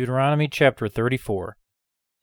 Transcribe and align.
Deuteronomy 0.00 0.48
chapter 0.48 0.88
34. 0.88 1.58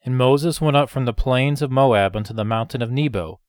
And 0.03 0.17
Moses 0.17 0.59
went 0.59 0.75
up 0.75 0.89
from 0.89 1.05
the 1.05 1.13
plains 1.13 1.61
of 1.61 1.69
Moab 1.69 2.15
unto 2.15 2.33
the 2.33 2.43
mountain 2.43 2.81
of 2.81 2.89
Nebo, 2.89 3.39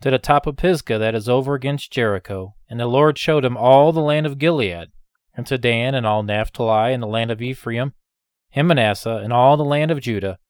to 0.00 0.10
the 0.10 0.18
top 0.18 0.48
of 0.48 0.56
Pisgah 0.56 0.98
that 0.98 1.14
is 1.14 1.28
over 1.28 1.54
against 1.54 1.92
Jericho. 1.92 2.56
And 2.68 2.80
the 2.80 2.86
Lord 2.86 3.16
showed 3.18 3.44
him 3.44 3.56
all 3.56 3.92
the 3.92 4.00
land 4.00 4.26
of 4.26 4.40
Gilead, 4.40 4.88
and 5.32 5.46
to 5.46 5.58
Dan 5.58 5.94
and 5.94 6.04
all 6.04 6.24
Naphtali, 6.24 6.92
and 6.92 7.00
the 7.00 7.06
land 7.06 7.30
of 7.30 7.40
Ephraim, 7.40 7.92
and 8.52 8.66
Manasseh, 8.66 9.20
and 9.22 9.32
all 9.32 9.56
the 9.56 9.62
land 9.62 9.92
of 9.92 10.00
Judah, 10.00 10.40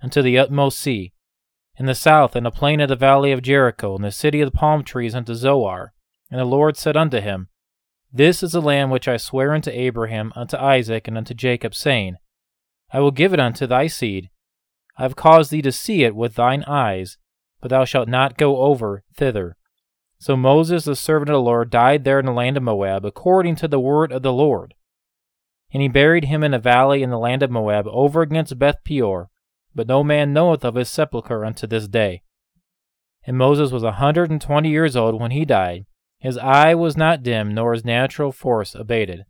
and 0.00 0.12
to 0.12 0.22
the 0.22 0.38
utmost 0.38 0.78
sea, 0.78 1.12
in 1.76 1.86
the 1.86 1.96
south, 1.96 2.36
and 2.36 2.46
the 2.46 2.52
plain 2.52 2.80
of 2.80 2.88
the 2.88 2.94
valley 2.94 3.32
of 3.32 3.42
Jericho, 3.42 3.96
and 3.96 4.04
the 4.04 4.12
city 4.12 4.40
of 4.40 4.52
the 4.52 4.56
palm 4.56 4.84
trees 4.84 5.16
unto 5.16 5.34
Zoar. 5.34 5.94
And 6.30 6.38
the 6.38 6.44
Lord 6.44 6.76
said 6.76 6.96
unto 6.96 7.18
him, 7.18 7.48
This 8.12 8.44
is 8.44 8.52
the 8.52 8.62
land 8.62 8.92
which 8.92 9.08
I 9.08 9.16
swear 9.16 9.52
unto 9.52 9.72
Abraham, 9.72 10.32
unto 10.36 10.56
Isaac, 10.56 11.08
and 11.08 11.18
unto 11.18 11.34
Jacob, 11.34 11.74
saying, 11.74 12.18
I 12.92 13.00
will 13.00 13.10
give 13.10 13.32
it 13.32 13.40
unto 13.40 13.66
thy 13.66 13.86
seed. 13.86 14.30
I 14.98 15.02
have 15.02 15.16
caused 15.16 15.50
thee 15.50 15.62
to 15.62 15.72
see 15.72 16.04
it 16.04 16.16
with 16.16 16.34
thine 16.34 16.64
eyes, 16.64 17.18
but 17.60 17.70
thou 17.70 17.84
shalt 17.84 18.08
not 18.08 18.38
go 18.38 18.58
over 18.58 19.04
thither. 19.14 19.56
So 20.18 20.36
Moses, 20.36 20.84
the 20.84 20.96
servant 20.96 21.30
of 21.30 21.34
the 21.34 21.40
Lord, 21.40 21.70
died 21.70 22.04
there 22.04 22.18
in 22.18 22.26
the 22.26 22.32
land 22.32 22.56
of 22.56 22.62
Moab, 22.62 23.04
according 23.04 23.56
to 23.56 23.68
the 23.68 23.80
word 23.80 24.12
of 24.12 24.22
the 24.22 24.32
Lord. 24.32 24.74
And 25.72 25.82
he 25.82 25.88
buried 25.88 26.24
him 26.24 26.42
in 26.42 26.54
a 26.54 26.58
valley 26.58 27.02
in 27.02 27.10
the 27.10 27.18
land 27.18 27.42
of 27.42 27.50
Moab, 27.50 27.86
over 27.88 28.22
against 28.22 28.58
Beth 28.58 28.82
Peor, 28.84 29.28
but 29.74 29.88
no 29.88 30.02
man 30.02 30.32
knoweth 30.32 30.64
of 30.64 30.76
his 30.76 30.88
sepulchre 30.88 31.44
unto 31.44 31.66
this 31.66 31.86
day. 31.86 32.22
And 33.26 33.36
Moses 33.36 33.72
was 33.72 33.82
a 33.82 33.92
hundred 33.92 34.30
and 34.30 34.40
twenty 34.40 34.70
years 34.70 34.96
old 34.96 35.20
when 35.20 35.32
he 35.32 35.44
died. 35.44 35.84
His 36.18 36.38
eye 36.38 36.74
was 36.74 36.96
not 36.96 37.22
dim, 37.22 37.52
nor 37.52 37.74
his 37.74 37.84
natural 37.84 38.32
force 38.32 38.74
abated. 38.74 39.26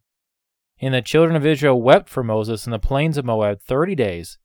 And 0.81 0.93
the 0.93 1.03
children 1.03 1.37
of 1.37 1.47
Israel 1.47 1.81
wept 1.81 2.09
for 2.09 2.23
Moses 2.23 2.67
in 2.67 2.71
the 2.71 2.79
plains 2.79 3.17
of 3.17 3.25
Moab 3.25 3.61
thirty 3.63 3.95
days. 3.95 4.39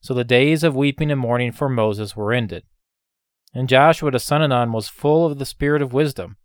So 0.00 0.14
the 0.14 0.24
days 0.24 0.62
of 0.62 0.76
weeping 0.76 1.10
and 1.10 1.20
mourning 1.20 1.52
for 1.52 1.68
Moses 1.68 2.14
were 2.14 2.32
ended. 2.32 2.64
And 3.52 3.68
Joshua 3.68 4.10
the 4.10 4.18
son 4.18 4.42
of 4.42 4.50
Nun 4.50 4.72
was 4.72 4.88
full 4.88 5.26
of 5.26 5.38
the 5.38 5.46
spirit 5.46 5.82
of 5.82 5.92
wisdom. 5.92 6.36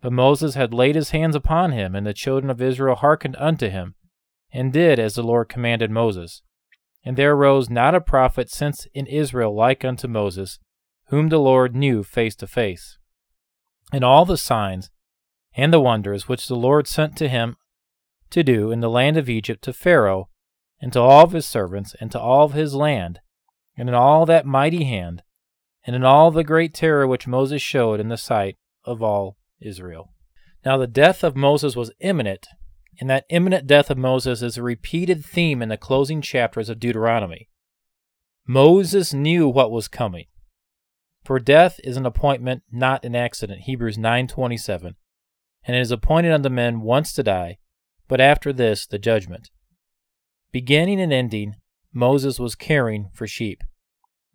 But 0.00 0.12
Moses 0.12 0.54
had 0.54 0.72
laid 0.72 0.94
his 0.94 1.10
hands 1.10 1.34
upon 1.34 1.72
him, 1.72 1.94
and 1.94 2.06
the 2.06 2.14
children 2.14 2.50
of 2.50 2.62
Israel 2.62 2.96
hearkened 2.96 3.36
unto 3.38 3.68
him, 3.68 3.94
and 4.52 4.72
did 4.72 4.98
as 4.98 5.14
the 5.14 5.22
Lord 5.22 5.48
commanded 5.48 5.90
Moses. 5.90 6.42
And 7.04 7.16
there 7.16 7.32
arose 7.32 7.68
not 7.68 7.94
a 7.94 8.00
prophet 8.00 8.50
since 8.50 8.86
in 8.94 9.06
Israel 9.06 9.54
like 9.54 9.84
unto 9.84 10.08
Moses, 10.08 10.58
whom 11.08 11.28
the 11.28 11.38
Lord 11.38 11.74
knew 11.74 12.02
face 12.02 12.36
to 12.36 12.46
face. 12.46 12.98
And 13.92 14.04
all 14.04 14.24
the 14.24 14.36
signs 14.36 14.90
and 15.54 15.72
the 15.72 15.80
wonders 15.80 16.28
which 16.28 16.46
the 16.46 16.56
Lord 16.56 16.86
sent 16.86 17.16
to 17.16 17.28
him 17.28 17.56
to 18.30 18.42
do 18.42 18.70
in 18.70 18.80
the 18.80 18.90
land 18.90 19.16
of 19.16 19.28
Egypt 19.28 19.62
to 19.64 19.72
Pharaoh, 19.72 20.28
and 20.80 20.92
to 20.92 21.00
all 21.00 21.24
of 21.24 21.32
his 21.32 21.46
servants, 21.46 21.94
and 22.00 22.10
to 22.12 22.20
all 22.20 22.44
of 22.44 22.52
his 22.52 22.74
land, 22.74 23.20
and 23.76 23.88
in 23.88 23.94
all 23.94 24.26
that 24.26 24.46
mighty 24.46 24.84
hand, 24.84 25.22
and 25.86 25.96
in 25.96 26.04
all 26.04 26.30
the 26.30 26.44
great 26.44 26.74
terror 26.74 27.06
which 27.06 27.26
Moses 27.26 27.62
showed 27.62 28.00
in 28.00 28.08
the 28.08 28.16
sight 28.16 28.56
of 28.84 29.02
all 29.02 29.36
Israel. 29.60 30.12
Now 30.64 30.76
the 30.76 30.86
death 30.86 31.24
of 31.24 31.36
Moses 31.36 31.76
was 31.76 31.92
imminent, 32.00 32.46
and 33.00 33.08
that 33.08 33.26
imminent 33.30 33.66
death 33.66 33.90
of 33.90 33.98
Moses 33.98 34.42
is 34.42 34.56
a 34.56 34.62
repeated 34.62 35.24
theme 35.24 35.62
in 35.62 35.68
the 35.68 35.76
closing 35.76 36.20
chapters 36.20 36.68
of 36.68 36.80
Deuteronomy. 36.80 37.48
Moses 38.46 39.14
knew 39.14 39.48
what 39.48 39.70
was 39.70 39.88
coming. 39.88 40.26
For 41.24 41.38
death 41.38 41.78
is 41.84 41.96
an 41.96 42.06
appointment, 42.06 42.62
not 42.72 43.04
an 43.04 43.14
accident. 43.14 43.62
Hebrews 43.62 43.98
9:27. 43.98 44.96
And 45.64 45.76
it 45.76 45.80
is 45.80 45.90
appointed 45.90 46.32
unto 46.32 46.48
men 46.48 46.80
once 46.80 47.12
to 47.12 47.22
die, 47.22 47.58
but 48.08 48.20
after 48.20 48.52
this 48.52 48.86
the 48.86 48.98
judgment. 48.98 49.50
Beginning 50.50 51.00
and 51.00 51.12
ending, 51.12 51.56
Moses 51.92 52.40
was 52.40 52.54
caring 52.54 53.10
for 53.12 53.26
sheep. 53.26 53.62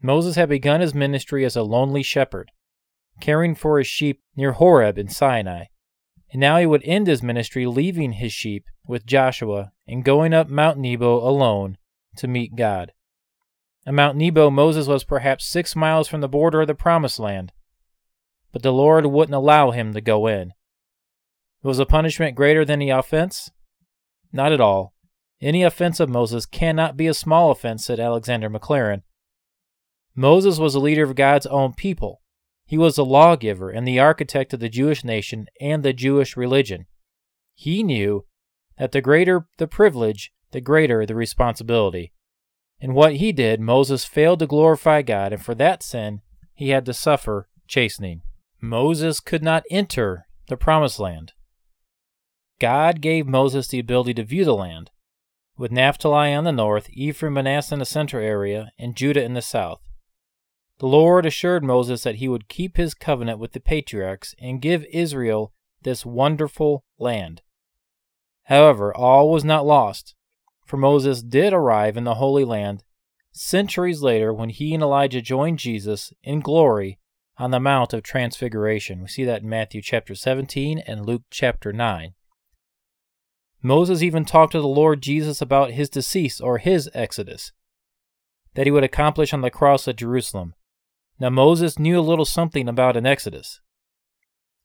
Moses 0.01 0.35
had 0.35 0.50
begun 0.50 0.81
his 0.81 0.94
ministry 0.94 1.45
as 1.45 1.56
a 1.56 1.63
lonely 1.63 2.03
shepherd, 2.03 2.51
caring 3.19 3.56
for 3.56 3.78
his 3.78 3.88
sheep 3.88 4.22
near 4.35 4.53
Horeb 4.53 4.97
in 4.97 5.07
Sinai, 5.07 5.66
and 6.31 6.39
now 6.39 6.57
he 6.57 6.66
would 6.66 6.84
end 6.84 7.07
his 7.07 7.23
ministry 7.23 7.66
leaving 7.66 8.13
his 8.13 8.34
sheep 8.34 8.66
with 8.85 9.06
Joshua 9.06 9.72
and 9.88 10.03
going 10.03 10.34
up 10.34 10.50
Mount 10.50 10.78
Nebo 10.78 11.17
alone 11.17 11.78
to 12.17 12.28
meet 12.28 12.55
God. 12.55 12.91
At 13.85 13.94
Mount 13.94 14.17
Nebo, 14.17 14.50
Moses 14.50 14.88
was 14.88 15.03
perhaps 15.03 15.45
six 15.45 15.75
miles 15.75 16.07
from 16.07 16.22
the 16.22 16.29
border 16.29 16.61
of 16.61 16.67
the 16.67 16.75
Promised 16.75 17.19
Land, 17.19 17.51
but 18.51 18.61
the 18.61 18.72
Lord 18.73 19.05
wouldn't 19.05 19.35
allow 19.35 19.72
him 19.72 19.94
to 19.94 20.01
go 20.01 20.28
in. 20.28 20.53
It 21.63 21.67
Was 21.67 21.79
a 21.79 21.85
punishment 21.85 22.35
greater 22.35 22.66
than 22.66 22.79
the 22.79 22.90
offense? 22.90 23.51
Not 24.33 24.51
at 24.51 24.59
all. 24.59 24.94
Any 25.39 25.63
offense 25.63 25.99
of 25.99 26.09
Moses 26.09 26.45
cannot 26.45 26.97
be 26.97 27.07
a 27.07 27.13
small 27.13 27.51
offense, 27.51 27.85
said 27.85 27.99
Alexander 27.99 28.49
Maclaren. 28.49 29.03
Moses 30.16 30.57
was 30.57 30.73
a 30.73 30.79
leader 30.79 31.03
of 31.03 31.16
God's 31.16 31.45
own 31.45 31.73
people. 31.73 32.21
He 32.66 32.77
was 32.77 32.95
the 32.95 33.05
lawgiver 33.05 33.69
and 33.69 33.88
the 33.88 33.99
architect 33.99 34.53
of 34.53 34.59
the 34.59 34.69
Jewish 34.69 35.03
nation 35.03 35.47
and 35.61 35.83
the 35.83 35.93
Jewish 35.93 36.35
religion. 36.35 36.88
He 37.53 37.83
knew 37.83 38.25
that 38.77 38.91
the 38.91 39.01
greater 39.01 39.47
the 39.57 39.67
privilege, 39.67 40.31
the 40.51 40.61
greater 40.61 41.05
the 41.05 41.16
responsibility. 41.16 42.13
In 42.79 42.93
what 42.93 43.17
he 43.17 43.31
did, 43.31 43.59
Moses 43.59 44.05
failed 44.05 44.39
to 44.39 44.47
glorify 44.47 45.01
God, 45.01 45.33
and 45.33 45.43
for 45.43 45.55
that 45.55 45.83
sin 45.83 46.22
he 46.53 46.69
had 46.69 46.85
to 46.85 46.93
suffer 46.93 47.47
chastening. 47.67 48.22
Moses 48.61 49.19
could 49.19 49.43
not 49.43 49.63
enter 49.69 50.25
the 50.47 50.57
promised 50.57 50.99
land. 50.99 51.33
God 52.59 53.02
gave 53.02 53.28
Moses 53.28 53.68
the 53.68 53.80
ability 53.80 54.14
to 54.16 54.24
view 54.24 54.46
the 54.46 54.56
land, 54.56 54.91
with 55.58 55.72
Naphtali 55.72 56.34
on 56.34 56.44
the 56.44 56.52
north, 56.52 56.90
Ephraim 56.91 57.34
Manasseh 57.34 57.75
in 57.75 57.80
the 57.80 57.86
central 57.86 58.24
area, 58.24 58.72
and 58.78 58.96
Judah 58.96 59.24
in 59.24 59.34
the 59.34 59.41
south. 59.41 59.81
The 60.80 60.88
Lord 60.88 61.25
assured 61.25 61.64
Moses 61.64 62.03
that 62.03 62.16
he 62.16 62.28
would 62.28 62.50
keep 62.50 62.78
his 62.78 62.94
covenant 62.94 63.40
with 63.40 63.53
the 63.53 63.59
patriarchs 63.59 64.36
and 64.40 64.62
give 64.62 64.86
Israel 64.91 65.53
this 65.84 66.06
wonderful 66.06 66.84
land. 66.97 67.41
However, 68.46 68.96
all 68.96 69.30
was 69.30 69.44
not 69.44 69.66
lost, 69.66 70.16
for 70.66 70.78
Moses 70.78 71.22
did 71.22 71.53
arrive 71.53 71.96
in 71.96 72.03
the 72.03 72.16
Holy 72.16 72.44
Land 72.44 72.84
centuries 73.31 74.02
later 74.02 74.34
when 74.34 74.50
he 74.50 74.74
and 74.74 74.84
Elijah 74.84 75.22
joined 75.22 75.59
Jesus 75.59 76.14
in 76.24 76.40
glory 76.40 77.00
on 77.38 77.52
the 77.52 77.59
Mount 77.59 77.94
of 77.94 78.03
Transfiguration. 78.03 79.02
We 79.02 79.08
see 79.08 79.24
that 79.24 79.41
in 79.41 79.50
Matthew 79.50 79.81
chapter 79.81 80.16
17 80.16 80.80
and 80.80 81.06
Luke 81.06 81.24
chapter 81.30 81.74
9. 81.74 82.14
Moses 83.63 84.03
even 84.03 84.25
talked 84.25 84.51
to 84.51 84.62
the 84.62 84.68
Lord 84.68 85.01
Jesus 85.01 85.41
about 85.41 85.72
his 85.72 85.90
decease 85.90 86.41
or 86.41 86.57
his 86.57 86.90
exodus 86.94 87.53
that 88.56 88.68
he 88.68 88.72
would 88.72 88.84
accomplish 88.84 89.34
on 89.34 89.41
the 89.41 89.50
cross 89.50 89.88
at 89.88 89.96
Jerusalem. 89.96 90.53
Now 91.19 91.29
Moses 91.29 91.79
knew 91.79 92.00
a 92.00 92.02
little 92.02 92.25
something 92.25 92.68
about 92.68 92.97
an 92.97 93.06
exodus. 93.06 93.62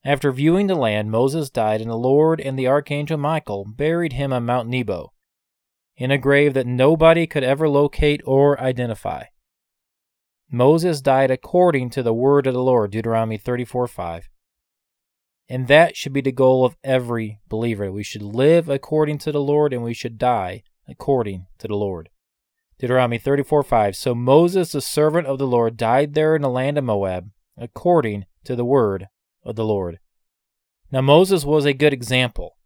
After 0.05 0.31
viewing 0.31 0.67
the 0.67 0.75
land, 0.75 1.11
Moses 1.11 1.49
died, 1.49 1.81
and 1.81 1.89
the 1.89 1.95
Lord 1.95 2.39
and 2.39 2.57
the 2.57 2.67
archangel 2.67 3.17
Michael 3.17 3.65
buried 3.65 4.13
him 4.13 4.31
on 4.31 4.45
Mount 4.45 4.69
Nebo, 4.69 5.11
in 5.97 6.11
a 6.11 6.17
grave 6.17 6.53
that 6.53 6.67
nobody 6.67 7.27
could 7.27 7.43
ever 7.43 7.67
locate 7.67 8.21
or 8.25 8.59
identify. 8.61 9.25
Moses 10.49 11.01
died 11.01 11.29
according 11.29 11.89
to 11.91 12.01
the 12.01 12.13
word 12.13 12.47
of 12.47 12.53
the 12.53 12.63
Lord, 12.63 12.91
Deuteronomy 12.91 13.37
34 13.37 13.87
5. 13.87 14.29
And 15.49 15.67
that 15.67 15.97
should 15.97 16.13
be 16.13 16.21
the 16.21 16.31
goal 16.31 16.63
of 16.63 16.77
every 16.83 17.39
believer. 17.49 17.91
We 17.91 18.03
should 18.03 18.21
live 18.21 18.69
according 18.69 19.17
to 19.19 19.31
the 19.31 19.41
Lord 19.41 19.73
and 19.73 19.83
we 19.83 19.95
should 19.95 20.19
die 20.19 20.63
according 20.87 21.47
to 21.57 21.67
the 21.67 21.75
Lord. 21.75 22.09
Deuteronomy 22.77 23.17
34 23.17 23.63
5. 23.63 23.95
So 23.95 24.13
Moses, 24.15 24.71
the 24.71 24.81
servant 24.81 25.27
of 25.27 25.39
the 25.39 25.47
Lord, 25.47 25.75
died 25.75 26.13
there 26.13 26.35
in 26.35 26.41
the 26.41 26.49
land 26.49 26.77
of 26.77 26.83
Moab, 26.83 27.31
according 27.57 28.25
to 28.45 28.55
the 28.55 28.63
word 28.63 29.07
of 29.43 29.55
the 29.55 29.65
Lord. 29.65 29.99
Now, 30.91 31.01
Moses 31.01 31.43
was 31.43 31.65
a 31.65 31.73
good 31.73 31.93
example. 31.93 32.57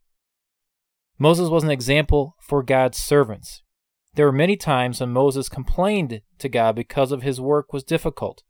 Moses 1.17 1.49
was 1.49 1.63
an 1.63 1.71
example 1.71 2.35
for 2.39 2.63
God's 2.63 2.97
servants. 2.97 3.63
There 4.13 4.25
were 4.25 4.31
many 4.31 4.55
times 4.55 4.99
when 4.99 5.09
Moses 5.09 5.49
complained 5.49 6.21
to 6.37 6.49
God 6.49 6.75
because 6.75 7.11
of 7.11 7.23
his 7.23 7.41
work 7.41 7.73
was 7.73 7.83
difficult. 7.83 8.43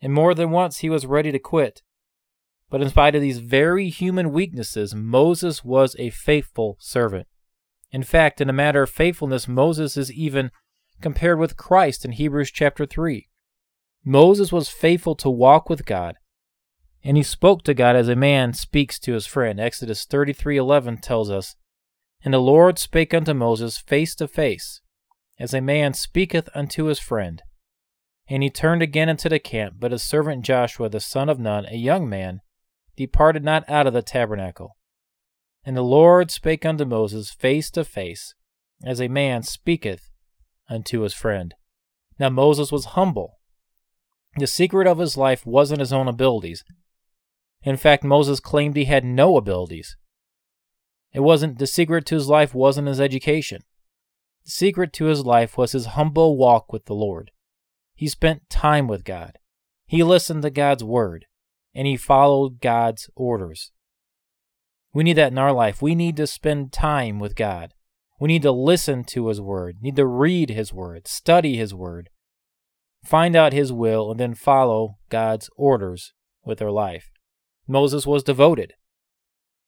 And 0.00 0.12
more 0.12 0.34
than 0.34 0.50
once 0.50 0.78
he 0.78 0.90
was 0.90 1.06
ready 1.06 1.30
to 1.30 1.38
quit. 1.38 1.82
But 2.72 2.80
in 2.80 2.88
spite 2.88 3.14
of 3.14 3.20
these 3.20 3.40
very 3.40 3.90
human 3.90 4.32
weaknesses, 4.32 4.94
Moses 4.94 5.62
was 5.62 5.94
a 5.98 6.08
faithful 6.08 6.78
servant. 6.80 7.26
In 7.90 8.02
fact, 8.02 8.40
in 8.40 8.48
a 8.48 8.54
matter 8.54 8.82
of 8.82 8.88
faithfulness, 8.88 9.46
Moses 9.46 9.98
is 9.98 10.10
even 10.10 10.50
compared 11.02 11.38
with 11.38 11.58
Christ 11.58 12.06
in 12.06 12.12
Hebrews 12.12 12.50
chapter 12.50 12.86
3. 12.86 13.28
Moses 14.06 14.52
was 14.52 14.70
faithful 14.70 15.14
to 15.16 15.28
walk 15.28 15.68
with 15.68 15.84
God, 15.84 16.14
and 17.04 17.18
he 17.18 17.22
spoke 17.22 17.62
to 17.64 17.74
God 17.74 17.94
as 17.94 18.08
a 18.08 18.16
man 18.16 18.54
speaks 18.54 18.98
to 19.00 19.12
his 19.12 19.26
friend. 19.26 19.60
Exodus 19.60 20.06
33:11 20.06 20.96
tells 20.96 21.30
us, 21.30 21.56
"And 22.24 22.32
the 22.32 22.38
Lord 22.38 22.78
spake 22.78 23.12
unto 23.12 23.34
Moses 23.34 23.76
face 23.76 24.14
to 24.14 24.26
face, 24.26 24.80
as 25.38 25.52
a 25.52 25.60
man 25.60 25.92
speaketh 25.92 26.48
unto 26.54 26.84
his 26.84 26.98
friend. 26.98 27.42
And 28.28 28.42
he 28.42 28.48
turned 28.48 28.80
again 28.80 29.10
into 29.10 29.28
the 29.28 29.38
camp, 29.38 29.74
but 29.78 29.92
his 29.92 30.02
servant 30.02 30.42
Joshua 30.42 30.88
the 30.88 31.00
son 31.00 31.28
of 31.28 31.38
Nun, 31.38 31.66
a 31.66 31.76
young 31.76 32.08
man, 32.08 32.40
departed 32.96 33.44
not 33.44 33.68
out 33.68 33.86
of 33.86 33.92
the 33.92 34.02
tabernacle. 34.02 34.76
And 35.64 35.76
the 35.76 35.82
Lord 35.82 36.30
spake 36.30 36.64
unto 36.64 36.84
Moses 36.84 37.30
face 37.30 37.70
to 37.72 37.84
face, 37.84 38.34
as 38.84 39.00
a 39.00 39.08
man 39.08 39.42
speaketh 39.42 40.10
unto 40.68 41.00
his 41.00 41.14
friend. 41.14 41.54
Now 42.18 42.30
Moses 42.30 42.72
was 42.72 42.86
humble. 42.86 43.38
The 44.36 44.46
secret 44.46 44.86
of 44.86 44.98
his 44.98 45.16
life 45.16 45.46
wasn't 45.46 45.80
his 45.80 45.92
own 45.92 46.08
abilities. 46.08 46.64
In 47.62 47.76
fact, 47.76 48.02
Moses 48.02 48.40
claimed 48.40 48.76
he 48.76 48.86
had 48.86 49.04
no 49.04 49.36
abilities. 49.36 49.96
It 51.12 51.20
wasn't 51.20 51.58
the 51.58 51.66
secret 51.66 52.06
to 52.06 52.14
his 52.14 52.28
life 52.28 52.54
wasn't 52.54 52.88
his 52.88 53.00
education. 53.00 53.62
The 54.44 54.50
secret 54.50 54.92
to 54.94 55.04
his 55.04 55.24
life 55.24 55.56
was 55.56 55.72
his 55.72 55.86
humble 55.86 56.36
walk 56.36 56.72
with 56.72 56.86
the 56.86 56.94
Lord. 56.94 57.30
He 57.94 58.08
spent 58.08 58.50
time 58.50 58.88
with 58.88 59.04
God. 59.04 59.38
He 59.86 60.02
listened 60.02 60.42
to 60.42 60.50
God's 60.50 60.82
word 60.82 61.26
and 61.74 61.86
he 61.86 61.96
followed 61.96 62.60
God's 62.60 63.08
orders. 63.14 63.72
We 64.92 65.04
need 65.04 65.14
that 65.14 65.32
in 65.32 65.38
our 65.38 65.52
life. 65.52 65.80
We 65.80 65.94
need 65.94 66.16
to 66.16 66.26
spend 66.26 66.72
time 66.72 67.18
with 67.18 67.34
God. 67.34 67.72
We 68.20 68.28
need 68.28 68.42
to 68.42 68.52
listen 68.52 69.04
to 69.04 69.28
his 69.28 69.40
word, 69.40 69.78
need 69.80 69.96
to 69.96 70.06
read 70.06 70.50
his 70.50 70.72
word, 70.72 71.08
study 71.08 71.56
his 71.56 71.74
word, 71.74 72.10
find 73.04 73.34
out 73.34 73.52
his 73.52 73.72
will, 73.72 74.10
and 74.10 74.20
then 74.20 74.34
follow 74.34 74.98
God's 75.08 75.50
orders 75.56 76.12
with 76.44 76.62
our 76.62 76.70
life. 76.70 77.10
Moses 77.66 78.06
was 78.06 78.22
devoted. 78.22 78.74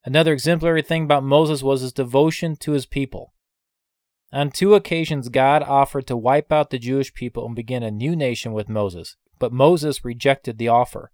Another 0.04 0.32
exemplary 0.32 0.82
thing 0.82 1.04
about 1.04 1.24
Moses 1.24 1.62
was 1.62 1.80
his 1.80 1.92
devotion 1.92 2.56
to 2.56 2.72
his 2.72 2.86
people. 2.86 3.32
On 4.32 4.50
two 4.50 4.74
occasions, 4.74 5.28
God 5.28 5.62
offered 5.62 6.06
to 6.08 6.16
wipe 6.16 6.52
out 6.52 6.70
the 6.70 6.78
Jewish 6.78 7.14
people 7.14 7.46
and 7.46 7.56
begin 7.56 7.82
a 7.82 7.90
new 7.90 8.14
nation 8.14 8.52
with 8.52 8.68
Moses, 8.68 9.16
but 9.38 9.52
Moses 9.52 10.04
rejected 10.04 10.58
the 10.58 10.68
offer. 10.68 11.10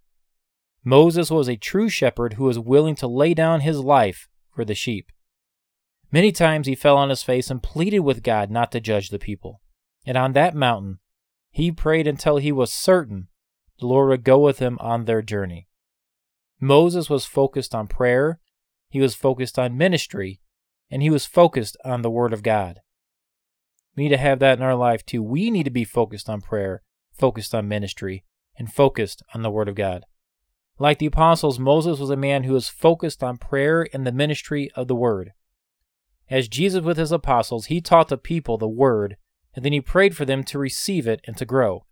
Moses 0.84 1.30
was 1.30 1.48
a 1.48 1.56
true 1.56 1.88
shepherd 1.88 2.34
who 2.34 2.44
was 2.44 2.58
willing 2.58 2.94
to 2.96 3.06
lay 3.06 3.34
down 3.34 3.60
his 3.60 3.78
life 3.80 4.28
for 4.54 4.64
the 4.64 4.74
sheep. 4.74 5.10
Many 6.12 6.32
times 6.32 6.66
he 6.66 6.74
fell 6.74 6.96
on 6.96 7.10
his 7.10 7.22
face 7.22 7.50
and 7.50 7.62
pleaded 7.62 8.00
with 8.00 8.22
God 8.22 8.50
not 8.50 8.72
to 8.72 8.80
judge 8.80 9.10
the 9.10 9.18
people. 9.18 9.60
And 10.06 10.16
on 10.16 10.32
that 10.32 10.54
mountain, 10.54 10.98
he 11.50 11.70
prayed 11.70 12.06
until 12.06 12.38
he 12.38 12.52
was 12.52 12.72
certain 12.72 13.28
the 13.78 13.86
Lord 13.86 14.08
would 14.08 14.24
go 14.24 14.38
with 14.38 14.58
him 14.58 14.78
on 14.80 15.04
their 15.04 15.22
journey. 15.22 15.66
Moses 16.60 17.08
was 17.08 17.24
focused 17.24 17.74
on 17.74 17.86
prayer, 17.86 18.40
he 18.90 19.00
was 19.00 19.14
focused 19.14 19.58
on 19.58 19.78
ministry, 19.78 20.40
and 20.90 21.02
he 21.02 21.10
was 21.10 21.24
focused 21.24 21.76
on 21.84 22.02
the 22.02 22.10
Word 22.10 22.32
of 22.32 22.42
God. 22.42 22.80
We 23.96 24.04
need 24.04 24.10
to 24.10 24.18
have 24.18 24.38
that 24.40 24.58
in 24.58 24.64
our 24.64 24.74
life 24.74 25.04
too. 25.06 25.22
We 25.22 25.50
need 25.50 25.64
to 25.64 25.70
be 25.70 25.84
focused 25.84 26.28
on 26.28 26.40
prayer, 26.40 26.82
focused 27.12 27.54
on 27.54 27.68
ministry, 27.68 28.24
and 28.56 28.72
focused 28.72 29.22
on 29.34 29.42
the 29.42 29.50
Word 29.50 29.68
of 29.68 29.74
God. 29.74 30.04
Like 30.80 30.98
the 30.98 31.06
apostles, 31.06 31.58
Moses 31.58 31.98
was 31.98 32.08
a 32.08 32.16
man 32.16 32.44
who 32.44 32.54
was 32.54 32.70
focused 32.70 33.22
on 33.22 33.36
prayer 33.36 33.86
and 33.92 34.06
the 34.06 34.12
ministry 34.12 34.70
of 34.74 34.88
the 34.88 34.94
Word. 34.94 35.32
As 36.30 36.48
Jesus 36.48 36.82
with 36.82 36.96
his 36.96 37.12
apostles, 37.12 37.66
he 37.66 37.82
taught 37.82 38.08
the 38.08 38.16
people 38.16 38.56
the 38.56 38.66
Word, 38.66 39.18
and 39.54 39.62
then 39.62 39.74
he 39.74 39.82
prayed 39.82 40.16
for 40.16 40.24
them 40.24 40.42
to 40.44 40.58
receive 40.58 41.06
it 41.06 41.20
and 41.26 41.36
to 41.36 41.44
grow. 41.44 41.84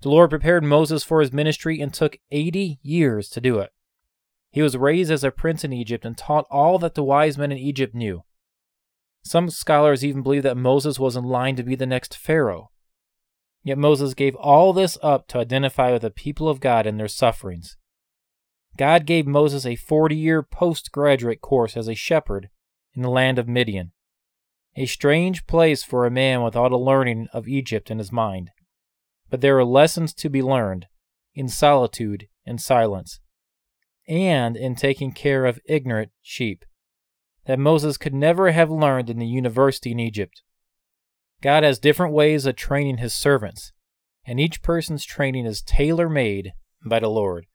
The 0.00 0.08
Lord 0.08 0.30
prepared 0.30 0.64
Moses 0.64 1.04
for 1.04 1.20
his 1.20 1.32
ministry 1.32 1.80
and 1.80 1.94
took 1.94 2.18
80 2.32 2.80
years 2.82 3.28
to 3.28 3.40
do 3.40 3.60
it. 3.60 3.70
He 4.50 4.62
was 4.62 4.76
raised 4.76 5.12
as 5.12 5.22
a 5.22 5.30
prince 5.30 5.62
in 5.62 5.72
Egypt 5.72 6.04
and 6.04 6.18
taught 6.18 6.46
all 6.50 6.80
that 6.80 6.96
the 6.96 7.04
wise 7.04 7.38
men 7.38 7.52
in 7.52 7.58
Egypt 7.58 7.94
knew. 7.94 8.24
Some 9.22 9.48
scholars 9.48 10.04
even 10.04 10.22
believe 10.22 10.42
that 10.42 10.56
Moses 10.56 10.98
was 10.98 11.14
in 11.14 11.22
line 11.22 11.54
to 11.54 11.62
be 11.62 11.76
the 11.76 11.86
next 11.86 12.16
Pharaoh. 12.16 12.72
Yet 13.62 13.78
Moses 13.78 14.14
gave 14.14 14.34
all 14.34 14.72
this 14.72 14.98
up 15.04 15.28
to 15.28 15.38
identify 15.38 15.92
with 15.92 16.02
the 16.02 16.10
people 16.10 16.48
of 16.48 16.58
God 16.58 16.84
and 16.84 16.98
their 16.98 17.06
sufferings. 17.06 17.76
God 18.78 19.06
gave 19.06 19.26
Moses 19.26 19.66
a 19.66 19.74
40 19.74 20.14
year 20.14 20.42
postgraduate 20.42 21.40
course 21.40 21.76
as 21.76 21.88
a 21.88 21.94
shepherd 21.94 22.48
in 22.94 23.02
the 23.02 23.10
land 23.10 23.38
of 23.38 23.48
Midian, 23.48 23.90
a 24.76 24.86
strange 24.86 25.46
place 25.48 25.82
for 25.82 26.06
a 26.06 26.10
man 26.10 26.42
with 26.42 26.54
all 26.54 26.70
the 26.70 26.78
learning 26.78 27.26
of 27.32 27.48
Egypt 27.48 27.90
in 27.90 27.98
his 27.98 28.12
mind. 28.12 28.50
But 29.28 29.40
there 29.40 29.58
are 29.58 29.64
lessons 29.64 30.14
to 30.14 30.30
be 30.30 30.42
learned 30.42 30.86
in 31.34 31.48
solitude 31.48 32.28
and 32.46 32.60
silence 32.60 33.18
and 34.06 34.56
in 34.56 34.76
taking 34.76 35.12
care 35.12 35.44
of 35.44 35.60
ignorant 35.66 36.12
sheep 36.22 36.64
that 37.46 37.58
Moses 37.58 37.96
could 37.96 38.14
never 38.14 38.52
have 38.52 38.70
learned 38.70 39.10
in 39.10 39.18
the 39.18 39.26
university 39.26 39.90
in 39.90 39.98
Egypt. 39.98 40.42
God 41.42 41.64
has 41.64 41.78
different 41.78 42.14
ways 42.14 42.46
of 42.46 42.56
training 42.56 42.98
his 42.98 43.14
servants, 43.14 43.72
and 44.24 44.38
each 44.38 44.62
person's 44.62 45.04
training 45.04 45.46
is 45.46 45.62
tailor 45.62 46.08
made 46.08 46.52
by 46.84 47.00
the 47.00 47.08
Lord. 47.08 47.46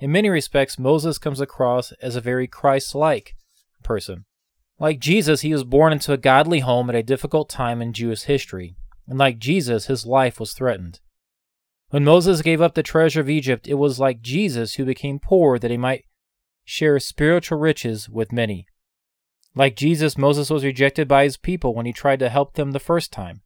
In 0.00 0.12
many 0.12 0.28
respects, 0.28 0.78
Moses 0.78 1.18
comes 1.18 1.40
across 1.40 1.92
as 2.00 2.14
a 2.14 2.20
very 2.20 2.46
Christ 2.46 2.94
like 2.94 3.34
person. 3.82 4.24
Like 4.78 5.00
Jesus, 5.00 5.40
he 5.40 5.52
was 5.52 5.64
born 5.64 5.92
into 5.92 6.12
a 6.12 6.16
godly 6.18 6.60
home 6.60 6.88
at 6.88 6.94
a 6.94 7.02
difficult 7.02 7.48
time 7.48 7.82
in 7.82 7.92
Jewish 7.92 8.22
history, 8.22 8.76
and 9.08 9.18
like 9.18 9.38
Jesus, 9.38 9.86
his 9.86 10.06
life 10.06 10.38
was 10.38 10.52
threatened. 10.52 11.00
When 11.90 12.04
Moses 12.04 12.42
gave 12.42 12.60
up 12.60 12.74
the 12.74 12.82
treasure 12.82 13.20
of 13.20 13.30
Egypt, 13.30 13.66
it 13.66 13.74
was 13.74 13.98
like 13.98 14.20
Jesus 14.20 14.74
who 14.74 14.84
became 14.84 15.18
poor 15.18 15.58
that 15.58 15.70
he 15.70 15.76
might 15.76 16.04
share 16.64 17.00
spiritual 17.00 17.58
riches 17.58 18.08
with 18.08 18.30
many. 18.30 18.66
Like 19.54 19.74
Jesus, 19.74 20.16
Moses 20.16 20.50
was 20.50 20.64
rejected 20.64 21.08
by 21.08 21.24
his 21.24 21.36
people 21.36 21.74
when 21.74 21.86
he 21.86 21.92
tried 21.92 22.20
to 22.20 22.28
help 22.28 22.54
them 22.54 22.70
the 22.70 22.78
first 22.78 23.10
time, 23.10 23.40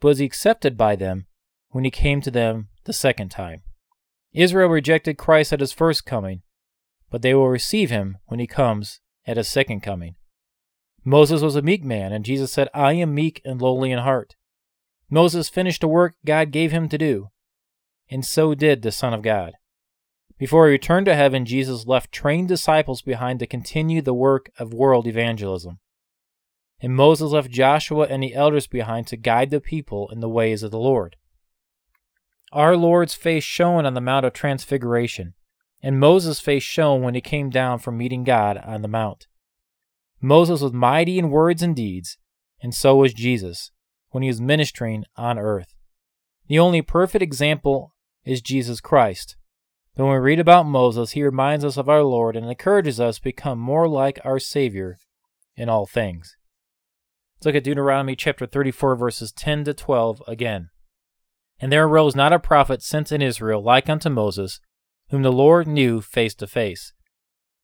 but 0.00 0.08
was 0.08 0.20
accepted 0.20 0.76
by 0.76 0.96
them 0.96 1.26
when 1.68 1.84
he 1.84 1.90
came 1.90 2.20
to 2.22 2.30
them 2.30 2.68
the 2.84 2.92
second 2.92 3.30
time. 3.30 3.62
Israel 4.32 4.68
rejected 4.68 5.18
Christ 5.18 5.52
at 5.52 5.60
his 5.60 5.72
first 5.72 6.06
coming, 6.06 6.42
but 7.10 7.22
they 7.22 7.34
will 7.34 7.48
receive 7.48 7.90
him 7.90 8.18
when 8.26 8.40
he 8.40 8.46
comes 8.46 9.00
at 9.26 9.36
his 9.36 9.48
second 9.48 9.80
coming. 9.80 10.16
Moses 11.04 11.42
was 11.42 11.56
a 11.56 11.62
meek 11.62 11.84
man, 11.84 12.12
and 12.12 12.24
Jesus 12.24 12.52
said, 12.52 12.68
I 12.72 12.92
am 12.94 13.14
meek 13.14 13.40
and 13.44 13.60
lowly 13.60 13.90
in 13.90 13.98
heart. 13.98 14.36
Moses 15.10 15.48
finished 15.48 15.82
the 15.82 15.88
work 15.88 16.14
God 16.24 16.52
gave 16.52 16.72
him 16.72 16.88
to 16.88 16.96
do 16.96 17.28
and 18.12 18.26
so 18.26 18.54
did 18.54 18.82
the 18.82 18.92
Son 18.92 19.14
of 19.14 19.22
God. 19.22 19.54
Before 20.36 20.66
he 20.66 20.72
returned 20.72 21.06
to 21.06 21.14
heaven, 21.14 21.46
Jesus 21.46 21.86
left 21.86 22.12
trained 22.12 22.48
disciples 22.48 23.00
behind 23.00 23.38
to 23.38 23.46
continue 23.46 24.02
the 24.02 24.12
work 24.12 24.50
of 24.58 24.74
world 24.74 25.06
evangelism. 25.06 25.78
And 26.80 26.94
Moses 26.94 27.30
left 27.30 27.50
Joshua 27.50 28.06
and 28.10 28.22
the 28.22 28.34
elders 28.34 28.66
behind 28.66 29.06
to 29.06 29.16
guide 29.16 29.48
the 29.48 29.60
people 29.60 30.10
in 30.10 30.20
the 30.20 30.28
ways 30.28 30.62
of 30.62 30.70
the 30.70 30.78
Lord. 30.78 31.16
Our 32.52 32.76
Lord's 32.76 33.14
face 33.14 33.44
shone 33.44 33.86
on 33.86 33.94
the 33.94 34.00
Mount 34.02 34.26
of 34.26 34.34
Transfiguration, 34.34 35.32
and 35.82 35.98
Moses' 35.98 36.38
face 36.38 36.62
shone 36.62 37.00
when 37.00 37.14
he 37.14 37.22
came 37.22 37.48
down 37.48 37.78
from 37.78 37.96
meeting 37.96 38.24
God 38.24 38.58
on 38.58 38.82
the 38.82 38.88
Mount. 38.88 39.26
Moses 40.20 40.60
was 40.60 40.72
mighty 40.72 41.18
in 41.18 41.30
words 41.30 41.62
and 41.62 41.74
deeds, 41.74 42.18
and 42.62 42.74
so 42.74 42.96
was 42.96 43.14
Jesus 43.14 43.70
when 44.10 44.22
he 44.22 44.28
was 44.28 44.40
ministering 44.40 45.04
on 45.16 45.38
earth. 45.38 45.74
The 46.48 46.58
only 46.58 46.82
perfect 46.82 47.22
example 47.22 47.94
is 48.22 48.42
Jesus 48.42 48.82
Christ. 48.82 49.36
But 49.96 50.04
When 50.04 50.12
we 50.12 50.18
read 50.18 50.38
about 50.38 50.66
Moses, 50.66 51.12
he 51.12 51.22
reminds 51.22 51.64
us 51.64 51.78
of 51.78 51.88
our 51.88 52.02
Lord 52.02 52.36
and 52.36 52.46
encourages 52.46 53.00
us 53.00 53.16
to 53.16 53.24
become 53.24 53.58
more 53.58 53.88
like 53.88 54.20
our 54.24 54.38
Savior 54.38 54.98
in 55.56 55.70
all 55.70 55.86
things. 55.86 56.36
Let's 57.36 57.46
look 57.46 57.54
at 57.54 57.64
Deuteronomy 57.64 58.14
chapter 58.14 58.46
34, 58.46 58.96
verses 58.96 59.32
10 59.32 59.64
to 59.64 59.74
12 59.74 60.22
again. 60.28 60.68
And 61.62 61.72
there 61.72 61.86
arose 61.86 62.16
not 62.16 62.32
a 62.32 62.40
prophet 62.40 62.82
sent 62.82 63.12
in 63.12 63.22
Israel 63.22 63.62
like 63.62 63.88
unto 63.88 64.10
Moses, 64.10 64.60
whom 65.10 65.22
the 65.22 65.32
Lord 65.32 65.68
knew 65.68 66.00
face 66.00 66.34
to 66.34 66.46
face. 66.48 66.92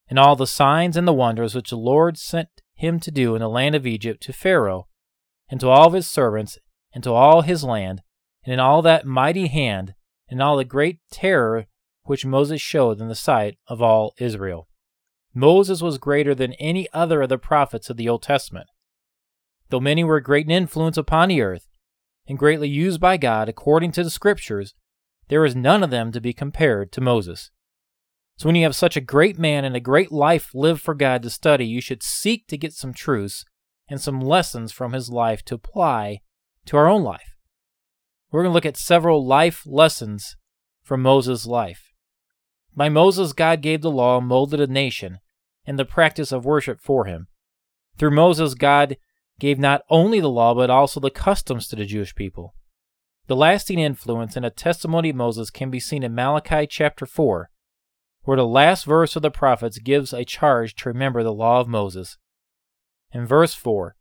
And 0.09 0.21
all 0.21 0.37
the 0.37 0.47
signs 0.47 0.97
and 0.97 1.07
the 1.07 1.13
wonders 1.13 1.55
which 1.55 1.71
the 1.71 1.77
Lord 1.77 2.17
sent 2.17 2.49
him 2.75 3.01
to 3.01 3.11
do 3.11 3.35
in 3.35 3.41
the 3.41 3.49
land 3.49 3.75
of 3.75 3.87
Egypt 3.87 4.23
to 4.23 4.33
Pharaoh, 4.33 4.87
and 5.51 5.59
to 5.59 5.69
all 5.69 5.91
his 5.91 6.07
servants, 6.09 6.59
and 6.95 7.03
to 7.03 7.13
all 7.13 7.43
his 7.43 7.65
land, 7.65 8.03
and 8.45 8.55
in 8.55 8.61
all 8.61 8.83
that 8.83 9.05
mighty 9.05 9.49
hand 9.49 9.95
and 10.29 10.41
all 10.41 10.57
the 10.57 10.65
great 10.65 11.01
terror 11.11 11.67
which 12.05 12.25
Moses 12.25 12.61
showed 12.61 13.01
in 13.01 13.09
the 13.09 13.15
sight 13.15 13.59
of 13.67 13.83
all 13.83 14.15
Israel. 14.19 14.69
Moses 15.35 15.83
was 15.83 15.99
greater 15.99 16.35
than 16.35 16.53
any 16.55 16.89
other 16.93 17.23
of 17.23 17.29
the 17.29 17.39
prophets 17.39 17.91
of 17.91 17.97
the 17.97 18.09
Old 18.09 18.23
Testament. 18.23 18.69
Though 19.71 19.81
many 19.81 20.05
were 20.05 20.21
great 20.21 20.47
in 20.47 20.53
influence 20.53 20.97
upon 20.97 21.29
the 21.29 21.43
earth, 21.43 21.67
and 22.29 22.39
greatly 22.39 22.69
used 22.69 23.01
by 23.01 23.17
God 23.17 23.49
according 23.49 23.91
to 23.93 24.05
the 24.05 24.11
Scriptures, 24.11 24.75
there 25.29 25.45
is 25.45 25.57
none 25.57 25.83
of 25.83 25.91
them 25.91 26.13
to 26.13 26.21
be 26.21 26.33
compared 26.33 26.93
to 26.93 27.01
Moses. 27.01 27.51
So 28.37 28.47
when 28.47 28.55
you 28.55 28.63
have 28.63 28.77
such 28.77 28.97
a 28.97 29.01
great 29.01 29.39
man 29.39 29.65
and 29.65 29.75
a 29.75 29.81
great 29.81 30.13
life 30.13 30.55
lived 30.55 30.81
for 30.81 30.95
God 30.95 31.23
to 31.23 31.31
study, 31.31 31.67
you 31.67 31.81
should 31.81 32.03
seek 32.03 32.47
to 32.47 32.59
get 32.59 32.73
some 32.73 32.93
truths 32.93 33.45
and 33.89 34.01
some 34.01 34.21
lessons 34.21 34.71
from 34.71 34.93
his 34.93 35.11
life 35.11 35.43
to 35.47 35.57
apply 35.57 36.21
to 36.67 36.77
our 36.77 36.87
own 36.87 37.03
life. 37.03 37.35
We're 38.31 38.43
going 38.43 38.51
to 38.51 38.55
look 38.55 38.67
at 38.67 38.77
several 38.77 39.27
life 39.27 39.63
lessons 39.67 40.37
from 40.85 41.03
Moses' 41.03 41.47
life. 41.47 41.93
By 42.77 42.89
Moses, 42.89 43.33
God 43.33 43.63
gave 43.63 43.81
the 43.81 43.91
law, 43.91 44.21
molded 44.21 44.61
a 44.61 44.67
nation, 44.67 45.19
and 45.67 45.79
the 45.79 45.85
practice 45.85 46.31
of 46.31 46.45
worship 46.45 46.81
for 46.81 47.07
him. 47.07 47.27
Through 47.99 48.13
Moses, 48.13 48.55
God 48.55 48.99
gave 49.39 49.59
not 49.59 49.83
only 49.89 50.21
the 50.21 50.31
law, 50.31 50.55
but 50.55 50.71
also 50.71 51.01
the 51.01 51.11
customs 51.11 51.69
to 51.69 51.77
the 51.77 51.85
Jewish 51.85 52.15
people. 52.15 52.55
The 53.27 53.37
lasting 53.37 53.79
influence 53.79 54.37
and 54.37 54.47
a 54.47 54.51
testimony 54.51 55.11
of 55.11 55.17
Moses 55.17 55.51
can 55.51 55.71
be 55.71 55.81
seen 55.81 56.03
in 56.03 56.15
Malachi 56.15 56.67
chapter 56.67 57.07
4, 57.07 57.51
where 58.23 58.37
the 58.37 58.47
last 58.47 58.85
verse 58.85 59.17
of 59.17 59.23
the 59.23 59.31
prophets 59.31 59.79
gives 59.79 60.13
a 60.13 60.25
charge 60.25 60.75
to 60.77 60.89
remember 60.89 61.23
the 61.23 61.33
law 61.33 61.61
of 61.61 61.69
Moses. 61.69 62.19
In 63.13 63.27
verse 63.27 63.55
4, 63.55 63.97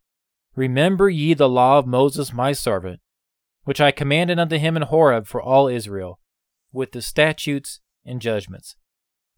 Remember 0.56 1.08
ye 1.10 1.34
the 1.34 1.50
law 1.50 1.78
of 1.78 1.86
Moses 1.86 2.34
my 2.34 2.52
servant, 2.52 3.00
which 3.64 3.80
I 3.80 3.92
commanded 3.92 4.40
unto 4.40 4.58
him 4.58 4.76
in 4.76 4.84
Horeb 4.84 5.28
for 5.28 5.42
all 5.42 5.68
Israel, 5.68 6.20
with 6.72 6.94
the 6.94 7.02
statutes 7.02 7.80
and 8.06 8.22
judgments. 8.22 8.76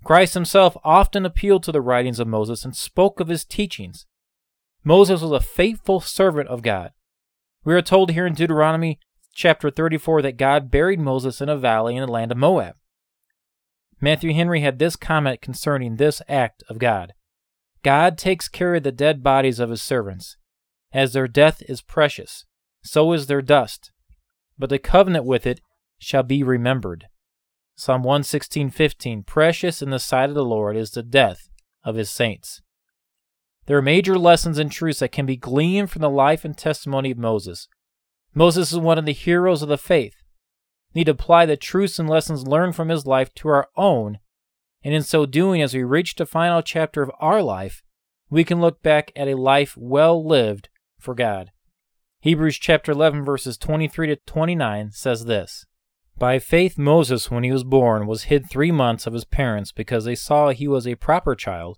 Christ 0.03 0.33
himself 0.33 0.77
often 0.83 1.25
appealed 1.25 1.63
to 1.63 1.71
the 1.71 1.81
writings 1.81 2.19
of 2.19 2.27
Moses 2.27 2.63
and 2.63 2.75
spoke 2.75 3.19
of 3.19 3.27
his 3.27 3.43
teachings. 3.43 4.05
Moses 4.83 5.21
was 5.21 5.31
a 5.31 5.39
faithful 5.39 5.99
servant 5.99 6.49
of 6.49 6.61
God. 6.61 6.91
We 7.63 7.73
are 7.73 7.81
told 7.81 8.11
here 8.11 8.25
in 8.25 8.33
Deuteronomy 8.33 8.99
chapter 9.33 9.69
34 9.69 10.21
that 10.21 10.37
God 10.37 10.71
buried 10.71 10.99
Moses 10.99 11.41
in 11.41 11.49
a 11.49 11.57
valley 11.57 11.95
in 11.95 12.05
the 12.05 12.11
land 12.11 12.31
of 12.31 12.37
Moab. 12.37 12.75
Matthew 14.01 14.33
Henry 14.33 14.61
had 14.61 14.79
this 14.79 14.95
comment 14.95 15.41
concerning 15.41 15.95
this 15.95 16.21
act 16.27 16.63
of 16.69 16.79
God 16.79 17.13
God 17.83 18.17
takes 18.17 18.49
care 18.49 18.75
of 18.75 18.83
the 18.83 18.91
dead 18.91 19.23
bodies 19.23 19.59
of 19.59 19.69
his 19.69 19.81
servants. 19.81 20.35
As 20.91 21.13
their 21.13 21.27
death 21.27 21.61
is 21.67 21.81
precious, 21.81 22.45
so 22.83 23.13
is 23.13 23.27
their 23.27 23.41
dust. 23.41 23.91
But 24.57 24.69
the 24.69 24.79
covenant 24.79 25.23
with 25.23 25.45
it 25.45 25.61
shall 25.97 26.23
be 26.23 26.43
remembered. 26.43 27.07
Psalm 27.75 28.03
116:15 28.03 29.23
Precious 29.25 29.81
in 29.81 29.91
the 29.91 29.99
sight 29.99 30.29
of 30.29 30.35
the 30.35 30.43
Lord 30.43 30.75
is 30.75 30.91
the 30.91 31.03
death 31.03 31.49
of 31.83 31.95
his 31.95 32.09
saints. 32.09 32.61
There 33.69 33.77
are 33.77 33.83
major 33.83 34.17
lessons 34.17 34.57
and 34.57 34.71
truths 34.71 34.97
that 34.97 35.11
can 35.11 35.27
be 35.27 35.37
gleaned 35.37 35.91
from 35.91 36.01
the 36.01 36.09
life 36.09 36.43
and 36.43 36.57
testimony 36.57 37.11
of 37.11 37.19
Moses. 37.19 37.67
Moses 38.33 38.71
is 38.71 38.79
one 38.79 38.97
of 38.97 39.05
the 39.05 39.11
heroes 39.11 39.61
of 39.61 39.69
the 39.69 39.77
faith. 39.77 40.23
We 40.91 41.01
need 41.01 41.05
to 41.05 41.11
apply 41.11 41.45
the 41.45 41.55
truths 41.55 41.99
and 41.99 42.09
lessons 42.09 42.47
learned 42.47 42.75
from 42.75 42.89
his 42.89 43.05
life 43.05 43.31
to 43.35 43.47
our 43.49 43.67
own, 43.77 44.17
and 44.83 44.95
in 44.95 45.03
so 45.03 45.27
doing, 45.27 45.61
as 45.61 45.75
we 45.75 45.83
reach 45.83 46.15
the 46.15 46.25
final 46.25 46.63
chapter 46.63 47.03
of 47.03 47.11
our 47.19 47.43
life, 47.43 47.83
we 48.27 48.43
can 48.43 48.59
look 48.59 48.81
back 48.81 49.11
at 49.15 49.27
a 49.27 49.37
life 49.37 49.77
well 49.77 50.25
lived 50.25 50.69
for 50.97 51.13
God. 51.13 51.51
Hebrews 52.21 52.57
chapter 52.57 52.91
11 52.93 53.23
verses 53.23 53.55
23 53.55 54.07
to 54.07 54.15
29 54.15 54.89
says 54.93 55.25
this: 55.25 55.67
By 56.17 56.39
faith 56.39 56.79
Moses 56.79 57.29
when 57.29 57.43
he 57.43 57.51
was 57.51 57.63
born 57.63 58.07
was 58.07 58.23
hid 58.23 58.49
3 58.49 58.71
months 58.71 59.05
of 59.05 59.13
his 59.13 59.25
parents 59.25 59.71
because 59.71 60.05
they 60.05 60.15
saw 60.15 60.49
he 60.49 60.67
was 60.67 60.87
a 60.87 60.95
proper 60.95 61.35
child 61.35 61.77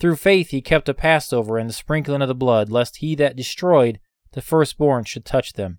Through 0.00 0.16
faith 0.16 0.48
he 0.48 0.62
kept 0.62 0.88
a 0.88 0.94
Passover 0.94 1.58
and 1.58 1.68
the 1.68 1.74
sprinkling 1.74 2.22
of 2.22 2.28
the 2.28 2.34
blood, 2.34 2.70
lest 2.70 2.96
he 2.96 3.14
that 3.16 3.36
destroyed 3.36 4.00
the 4.32 4.40
firstborn 4.40 5.04
should 5.04 5.26
touch 5.26 5.52
them. 5.52 5.78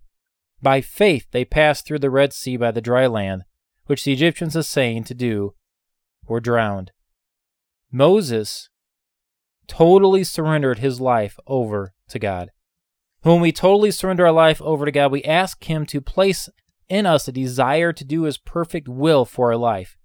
By 0.61 0.79
faith 0.79 1.25
they 1.31 1.43
passed 1.43 1.85
through 1.87 1.99
the 1.99 2.11
Red 2.11 2.31
Sea 2.31 2.55
by 2.55 2.69
the 2.69 2.81
dry 2.81 3.07
land, 3.07 3.43
which 3.87 4.03
the 4.03 4.13
Egyptians 4.13 4.55
assaying 4.55 5.05
to 5.05 5.15
do 5.15 5.55
were 6.27 6.39
drowned. 6.39 6.91
Moses 7.91 8.69
totally 9.67 10.23
surrendered 10.23 10.79
his 10.79 11.01
life 11.01 11.39
over 11.47 11.93
to 12.09 12.19
God. 12.19 12.51
When 13.23 13.41
we 13.41 13.51
totally 13.51 13.91
surrender 13.91 14.27
our 14.27 14.31
life 14.31 14.61
over 14.61 14.85
to 14.85 14.91
God, 14.91 15.11
we 15.11 15.23
ask 15.23 15.63
Him 15.63 15.85
to 15.87 16.01
place 16.01 16.49
in 16.89 17.05
us 17.05 17.27
a 17.27 17.31
desire 17.31 17.93
to 17.93 18.03
do 18.03 18.23
His 18.23 18.37
perfect 18.37 18.87
will 18.87 19.25
for 19.25 19.51
our 19.51 19.57
life. 19.57 19.97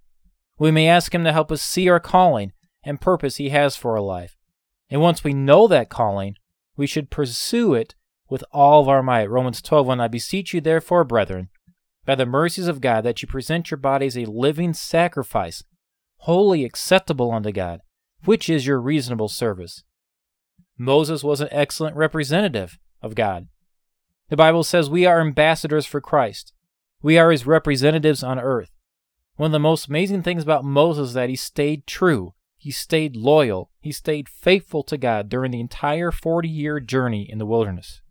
We 0.59 0.69
may 0.69 0.87
ask 0.87 1.13
Him 1.13 1.23
to 1.23 1.33
help 1.33 1.51
us 1.51 1.61
see 1.61 1.89
our 1.89 1.99
calling 1.99 2.53
and 2.83 3.01
purpose 3.01 3.37
He 3.37 3.49
has 3.49 3.75
for 3.75 3.91
our 3.93 4.01
life. 4.01 4.35
And 4.89 5.01
once 5.01 5.23
we 5.23 5.33
know 5.33 5.67
that 5.67 5.89
calling, 5.89 6.35
we 6.75 6.87
should 6.87 7.09
pursue 7.09 7.73
it 7.73 7.95
with 8.29 8.43
all 8.51 8.81
of 8.81 8.89
our 8.89 9.03
might. 9.03 9.29
Romans 9.29 9.61
12 9.61 9.87
1 9.87 10.01
I 10.01 10.07
beseech 10.07 10.53
you, 10.53 10.61
therefore, 10.61 11.03
brethren, 11.03 11.49
by 12.05 12.15
the 12.15 12.25
mercies 12.25 12.67
of 12.67 12.81
God, 12.81 13.03
that 13.03 13.21
you 13.21 13.27
present 13.27 13.71
your 13.71 13.77
bodies 13.77 14.17
a 14.17 14.25
living 14.25 14.73
sacrifice, 14.73 15.63
wholly 16.19 16.63
acceptable 16.63 17.31
unto 17.31 17.51
God, 17.51 17.81
which 18.25 18.49
is 18.49 18.67
your 18.67 18.79
reasonable 18.79 19.27
service. 19.27 19.83
Moses 20.77 21.23
was 21.23 21.41
an 21.41 21.49
excellent 21.51 21.95
representative 21.95 22.77
of 23.01 23.15
God. 23.15 23.47
The 24.29 24.37
Bible 24.37 24.63
says 24.63 24.89
we 24.89 25.05
are 25.05 25.21
ambassadors 25.21 25.85
for 25.85 26.01
Christ. 26.01 26.53
We 27.01 27.17
are 27.17 27.31
his 27.31 27.45
representatives 27.45 28.23
on 28.23 28.39
earth. 28.39 28.71
One 29.35 29.47
of 29.47 29.51
the 29.53 29.59
most 29.59 29.87
amazing 29.87 30.23
things 30.23 30.43
about 30.43 30.65
Moses 30.65 31.09
is 31.09 31.13
that 31.13 31.29
he 31.29 31.35
stayed 31.35 31.87
true. 31.87 32.33
He 32.57 32.71
stayed 32.71 33.15
loyal. 33.15 33.71
He 33.79 33.91
stayed 33.91 34.27
faithful 34.27 34.83
to 34.83 34.97
God 34.97 35.29
during 35.29 35.51
the 35.51 35.59
entire 35.59 36.11
40 36.11 36.49
year 36.49 36.79
journey 36.79 37.29
in 37.29 37.37
the 37.37 37.45
wilderness. 37.45 38.01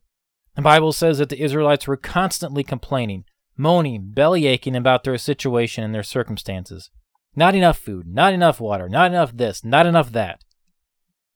The 0.55 0.63
Bible 0.63 0.93
says 0.93 1.19
that 1.19 1.29
the 1.29 1.43
Israelites 1.43 1.87
were 1.87 1.99
constantly 1.99 2.65
complaining, 2.65 3.25
moaning, 3.57 4.13
belly 4.13 4.47
aching 4.47 4.75
about 4.75 5.05
their 5.05 5.19
situation 5.19 5.85
and 5.85 5.95
their 5.95 6.03
circumstances. 6.03 6.91
Not 7.35 7.55
enough 7.55 7.79
food, 7.79 8.07
not 8.07 8.33
enough 8.33 8.61
water, 8.61 8.89
not 8.89 9.11
enough 9.11 9.37
this, 9.37 9.63
not 9.63 9.85
enough 9.85 10.13
that. 10.13 10.43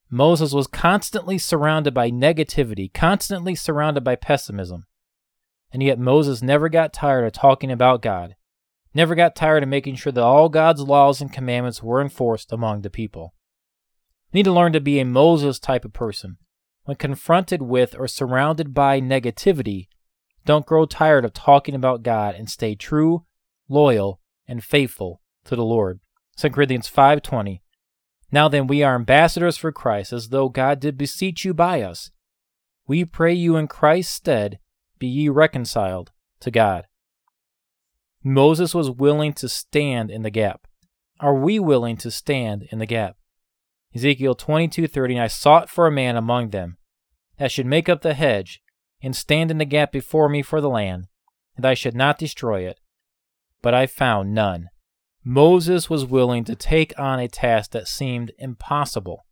Moses 0.09 0.53
was 0.53 0.67
constantly 0.67 1.37
surrounded 1.37 1.93
by 1.93 2.11
negativity, 2.11 2.93
constantly 2.93 3.55
surrounded 3.55 4.03
by 4.03 4.17
pessimism. 4.17 4.87
And 5.73 5.83
yet 5.83 5.99
Moses 5.99 6.43
never 6.43 6.69
got 6.69 6.93
tired 6.93 7.27
of 7.27 7.33
talking 7.33 7.71
about 7.71 8.03
God, 8.03 8.35
never 8.95 9.15
got 9.15 9.37
tired 9.37 9.63
of 9.63 9.69
making 9.69 9.97
sure 9.97 10.13
that 10.13 10.23
all 10.23 10.49
God's 10.49 10.83
laws 10.83 11.21
and 11.21 11.33
commandments 11.33 11.83
were 11.83 12.01
enforced 12.01 12.53
among 12.53 12.83
the 12.83 12.91
people. 12.91 13.35
We 14.33 14.39
need 14.39 14.45
to 14.45 14.53
learn 14.53 14.73
to 14.73 14.81
be 14.81 15.01
a 15.01 15.05
Moses 15.05 15.59
type 15.59 15.85
of 15.85 15.93
person. 15.93 16.39
When 16.85 16.97
confronted 16.97 17.63
with 17.63 17.95
or 17.99 18.09
surrounded 18.09 18.75
by 18.75 19.01
negativity, 19.01 19.89
don't 20.45 20.67
grow 20.67 20.87
tired 20.87 21.25
of 21.25 21.33
talking 21.33 21.75
about 21.75 22.03
God 22.03 22.35
and 22.35 22.49
stay 22.49 22.75
true, 22.75 23.25
loyal, 23.69 24.21
and 24.49 24.65
faithful 24.65 25.21
to 25.45 25.55
the 25.55 25.65
Lord. 25.65 26.01
2 26.37 26.51
Corinthians 26.51 26.89
5:20 26.89 27.61
now 28.33 28.49
then, 28.49 28.67
we 28.67 28.83
are 28.83 28.95
ambassadors 28.95 29.57
for 29.57 29.73
Christ, 29.73 30.13
as 30.13 30.29
though 30.29 30.49
God 30.49 30.79
did 30.81 30.97
beseech 30.97 31.45
you 31.45 31.53
by 31.53 31.83
us. 31.83 32.11
We 32.87 33.05
pray 33.05 33.35
you 33.35 33.57
in 33.57 33.67
Christ's 33.67 34.15
stead, 34.15 34.59
be 34.99 35.09
ye 35.09 35.29
reconciled 35.29 36.13
to 36.41 36.51
God. 36.51 36.87
Moses 38.23 38.75
was 38.75 38.91
willing 38.91 39.33
to 39.35 39.49
stand 39.49 40.11
in 40.11 40.23
the 40.23 40.31
gap. 40.31 40.67
Are 41.21 41.35
we 41.35 41.59
willing 41.59 41.97
to 41.99 42.11
stand 42.11 42.67
in 42.71 42.79
the 42.79 42.87
gap? 42.87 43.17
Ezekiel 43.95 44.35
22:30 44.35 45.19
I 45.19 45.27
sought 45.27 45.71
for 45.71 45.87
a 45.87 45.93
man 45.93 46.17
among 46.17 46.51
them 46.51 46.77
that 47.39 47.51
should 47.51 47.67
make 47.67 47.89
up 47.89 48.03
the 48.03 48.15
hedge 48.15 48.61
and 49.03 49.17
stand 49.17 49.51
in 49.51 49.59
the 49.59 49.65
gap 49.65 49.91
before 49.91 50.29
me 50.29 50.43
for 50.43 50.61
the 50.61 50.69
land, 50.69 51.09
and 51.57 51.65
I 51.65 51.75
should 51.75 51.95
not 51.95 52.19
destroy 52.19 52.67
it. 52.67 52.79
But 53.63 53.75
I 53.75 53.87
found 53.87 54.35
none. 54.35 54.69
Moses 55.25 55.89
was 55.89 56.07
willing 56.07 56.45
to 56.45 56.55
take 56.55 56.99
on 56.99 57.19
a 57.19 57.29
task 57.29 57.73
that 57.73 57.89
seemed 57.89 58.33
impossible. 58.39 59.27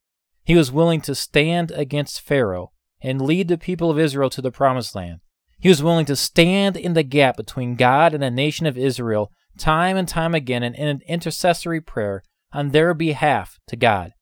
He 0.44 0.56
was 0.56 0.72
willing 0.72 1.02
to 1.02 1.14
stand 1.14 1.70
against 1.72 2.22
Pharaoh 2.22 2.72
and 3.02 3.20
lead 3.20 3.48
the 3.48 3.58
people 3.58 3.90
of 3.90 3.98
Israel 3.98 4.30
to 4.30 4.42
the 4.42 4.50
promised 4.50 4.94
land. 4.94 5.20
He 5.58 5.68
was 5.68 5.82
willing 5.82 6.06
to 6.06 6.16
stand 6.16 6.76
in 6.76 6.94
the 6.94 7.02
gap 7.02 7.36
between 7.36 7.74
God 7.74 8.14
and 8.14 8.22
the 8.22 8.30
nation 8.30 8.66
of 8.66 8.78
Israel 8.78 9.32
time 9.58 9.96
and 9.96 10.06
time 10.06 10.34
again 10.34 10.62
in 10.62 10.74
an 10.74 11.00
intercessory 11.08 11.80
prayer 11.80 12.22
on 12.52 12.70
their 12.70 12.94
behalf 12.94 13.58
to 13.66 13.76
God, 13.76 14.12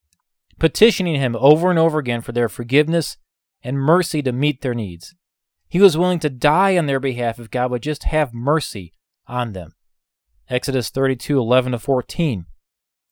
petitioning 0.59 1.17
Him 1.17 1.37
over 1.39 1.71
and 1.71 1.79
over 1.79 1.99
again 1.99 2.23
for 2.23 2.33
their 2.33 2.49
forgiveness 2.49 3.19
and 3.63 3.79
mercy 3.79 4.23
to 4.23 4.33
meet 4.33 4.63
their 4.63 4.75
needs. 4.75 5.15
He 5.69 5.81
was 5.81 5.99
willing 5.99 6.21
to 6.21 6.31
die 6.31 6.79
on 6.79 6.87
their 6.87 7.01
behalf 7.01 7.39
if 7.39 7.51
God 7.51 7.71
would 7.71 7.83
just 7.83 8.05
have 8.05 8.33
mercy 8.33 8.93
on 9.27 9.53
them. 9.53 9.73
Exodus 10.49 10.91
32 10.91 11.39
11 11.39 11.73
to 11.73 11.79
14. 11.79 12.47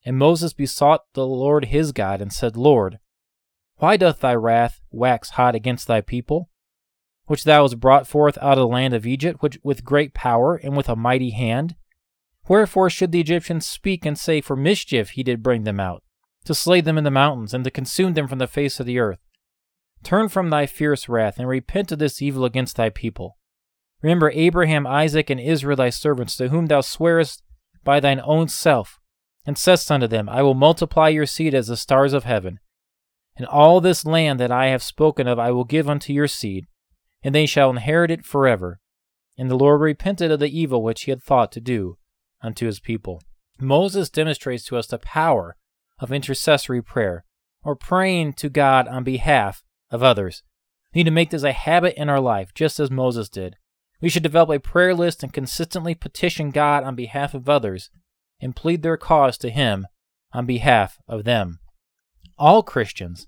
And 0.07 0.19
Moses 0.19 0.53
besought 0.53 1.01
the 1.15 1.27
Lord 1.27 1.67
his 1.67 1.93
God, 1.93 2.21
and 2.21 2.33
said, 2.33 2.57
Lord, 2.57 2.99
why 3.77 3.97
doth 3.97 4.21
thy 4.21 4.35
wrath 4.35 4.81
wax 4.91 5.31
hot 5.31 5.55
against 5.55 5.87
thy 5.87 6.01
people, 6.01 6.51
which 7.27 7.45
thou 7.45 7.63
hast 7.63 7.81
brought 7.81 8.07
forth 8.07 8.37
out 8.41 8.59
of 8.59 8.59
the 8.59 8.67
land 8.67 8.95
of 8.95 9.07
Egypt 9.07 9.43
which, 9.43 9.59
with 9.63 9.85
great 9.85 10.15
power 10.15 10.57
and 10.57 10.77
with 10.77 10.89
a 10.89 10.97
mighty 10.97 11.31
hand? 11.31 11.77
Wherefore 12.49 12.91
should 12.91 13.13
the 13.13 13.21
Egyptians 13.21 13.67
speak 13.67 14.05
and 14.05 14.19
say, 14.19 14.41
For 14.41 14.57
mischief 14.57 15.11
he 15.11 15.23
did 15.23 15.43
bring 15.43 15.65
them 15.65 15.81
out, 15.81 16.03
to 16.45 16.55
slay 16.55 16.81
them 16.81 16.99
in 16.99 17.05
the 17.05 17.11
mountains, 17.11 17.55
and 17.55 17.65
to 17.65 17.71
consume 17.71 18.15
them 18.15 18.29
from 18.29 18.39
the 18.39 18.47
face 18.47 18.79
of 18.79 18.87
the 18.87 18.99
earth? 18.99 19.21
Turn 20.03 20.29
from 20.29 20.51
thy 20.51 20.67
fierce 20.67 21.09
wrath, 21.09 21.39
and 21.39 21.49
repent 21.49 21.91
of 21.91 21.99
this 21.99 22.21
evil 22.21 22.45
against 22.45 22.77
thy 22.77 22.91
people. 22.91 23.39
Remember 24.03 24.31
Abraham, 24.35 24.87
Isaac, 24.87 25.31
and 25.31 25.41
Israel 25.41 25.77
thy 25.77 25.89
servants, 25.89 26.37
to 26.37 26.49
whom 26.49 26.67
thou 26.67 26.83
swearest 26.83 27.43
by 27.85 28.01
thine 28.01 28.21
own 28.23 28.49
self, 28.49 29.01
and 29.47 29.57
saidst 29.57 29.91
unto 29.91 30.07
them, 30.07 30.29
I 30.29 30.43
will 30.43 30.53
multiply 30.53 31.09
your 31.09 31.25
seed 31.25 31.55
as 31.55 31.69
the 31.69 31.77
stars 31.77 32.13
of 32.13 32.25
heaven. 32.25 32.61
And 33.37 33.47
all 33.47 33.81
this 33.81 34.05
land 34.05 34.39
that 34.41 34.53
I 34.53 34.67
have 34.67 34.83
spoken 34.83 35.27
of 35.27 35.39
I 35.39 35.51
will 35.51 35.65
give 35.65 35.89
unto 35.89 36.13
your 36.13 36.29
seed, 36.29 36.67
and 37.25 37.35
they 37.35 37.47
shall 37.47 37.71
inherit 37.71 38.11
it 38.11 38.25
forever. 38.25 38.79
And 39.37 39.51
the 39.51 39.57
Lord 39.57 39.81
repented 39.81 40.31
of 40.31 40.39
the 40.39 40.57
evil 40.57 40.83
which 40.83 41.03
he 41.03 41.11
had 41.11 41.23
thought 41.23 41.51
to 41.53 41.61
do 41.61 41.97
unto 42.43 42.67
his 42.67 42.79
people. 42.79 43.23
Moses 43.59 44.11
demonstrates 44.11 44.65
to 44.67 44.77
us 44.77 44.87
the 44.87 44.99
power 44.99 45.57
of 45.99 46.13
intercessory 46.13 46.83
prayer, 46.83 47.25
or 47.63 47.75
praying 47.75 48.35
to 48.35 48.49
God 48.49 48.87
on 48.87 49.05
behalf 49.05 49.65
of 49.91 50.03
others. 50.03 50.43
We 50.93 51.01
need 51.01 51.05
to 51.05 51.11
make 51.11 51.31
this 51.31 51.43
a 51.43 51.53
habit 51.53 51.95
in 51.97 52.09
our 52.09 52.21
life, 52.21 52.53
just 52.55 52.79
as 52.79 52.91
Moses 52.91 53.29
did. 53.29 53.57
We 54.01 54.09
should 54.11 54.23
develop 54.23 54.51
a 54.51 54.61
prayer 54.61 54.95
list 54.95 55.23
and 55.23 55.33
consistently 55.33 55.95
petition 55.95 56.51
God 56.51 56.85
on 56.85 56.95
behalf 56.95 57.33
of 57.33 57.49
others 57.49 57.91
and 58.41 58.55
plead 58.55 58.83
their 58.83 58.97
cause 58.97 59.39
to 59.39 59.51
Him 59.51 59.87
on 60.33 60.47
behalf 60.47 60.99
of 61.09 61.25
them. 61.25 61.61
All 62.37 62.63
Christians, 62.63 63.27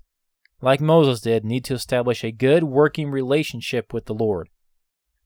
like 0.61 0.81
Moses 0.81 1.21
did, 1.21 1.45
need 1.45 1.63
to 1.65 1.73
establish 1.73 2.23
a 2.23 2.31
good 2.31 2.63
working 2.63 3.11
relationship 3.11 3.93
with 3.93 4.05
the 4.05 4.13
Lord. 4.13 4.49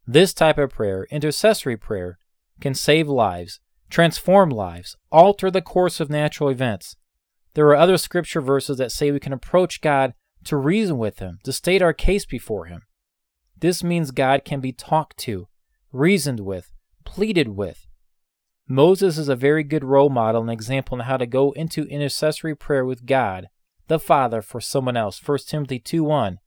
This 0.06 0.34
type 0.34 0.58
of 0.58 0.72
prayer, 0.72 1.08
intercessory 1.10 1.78
prayer, 1.78 2.18
can 2.60 2.74
save 2.74 3.08
lives, 3.08 3.60
transform 3.90 4.50
lives, 4.50 4.98
alter 5.12 5.50
the 5.50 5.62
course 5.62 6.00
of 6.00 6.10
natural 6.10 6.50
events. 6.50 6.96
There 7.54 7.68
are 7.68 7.76
other 7.76 7.98
scripture 7.98 8.42
verses 8.42 8.78
that 8.78 8.92
say 8.92 9.12
we 9.12 9.20
can 9.20 9.34
approach 9.34 9.82
God 9.82 10.14
to 10.46 10.58
reason 10.58 10.98
with 10.98 11.20
Him, 11.20 11.40
to 11.44 11.54
state 11.54 11.82
our 11.82 11.94
case 11.94 12.26
before 12.26 12.66
Him. 12.66 12.84
This 13.60 13.84
means 13.84 14.12
God 14.12 14.44
can 14.44 14.60
be 14.60 14.72
talked 14.72 15.18
to, 15.20 15.48
reasoned 15.92 16.40
with, 16.40 16.72
pleaded 17.06 17.50
with. 17.50 17.88
Moses 18.68 19.18
is 19.18 19.28
a 19.28 19.36
very 19.36 19.64
good 19.64 19.84
role 19.84 20.10
model 20.10 20.42
and 20.42 20.50
example 20.50 20.98
on 20.98 21.06
how 21.06 21.18
to 21.18 21.26
go 21.26 21.52
into 21.52 21.84
intercessory 21.84 22.56
prayer 22.56 22.86
with 22.86 23.06
God, 23.06 23.50
the 23.92 24.00
Father, 24.00 24.42
for 24.42 24.62
someone 24.62 24.96
else. 24.96 25.22
1 25.24 25.38
Timothy 25.48 25.78
2 25.78 26.02
1. 26.04 26.40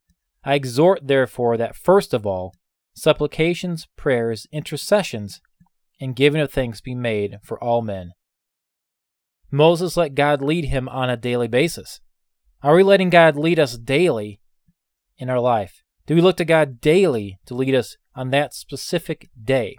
I 0.43 0.55
exhort, 0.55 1.07
therefore, 1.07 1.57
that 1.57 1.75
first 1.75 2.11
of 2.11 2.25
all, 2.25 2.55
supplications, 2.95 3.87
prayers, 3.95 4.47
intercessions, 4.51 5.41
and 6.01 6.15
giving 6.15 6.41
of 6.41 6.51
thanks 6.51 6.81
be 6.81 6.95
made 6.95 7.37
for 7.43 7.63
all 7.63 7.83
men. 7.83 8.13
Moses 9.51 9.95
let 9.95 10.15
God 10.15 10.41
lead 10.41 10.65
him 10.65 10.89
on 10.89 11.09
a 11.09 11.15
daily 11.15 11.47
basis. 11.47 12.01
Are 12.63 12.75
we 12.75 12.81
letting 12.81 13.11
God 13.11 13.35
lead 13.35 13.59
us 13.59 13.77
daily 13.77 14.41
in 15.19 15.29
our 15.29 15.39
life? 15.39 15.83
Do 16.07 16.15
we 16.15 16.21
look 16.21 16.37
to 16.37 16.45
God 16.45 16.81
daily 16.81 17.37
to 17.45 17.53
lead 17.53 17.75
us 17.75 17.95
on 18.15 18.31
that 18.31 18.55
specific 18.55 19.29
day? 19.41 19.77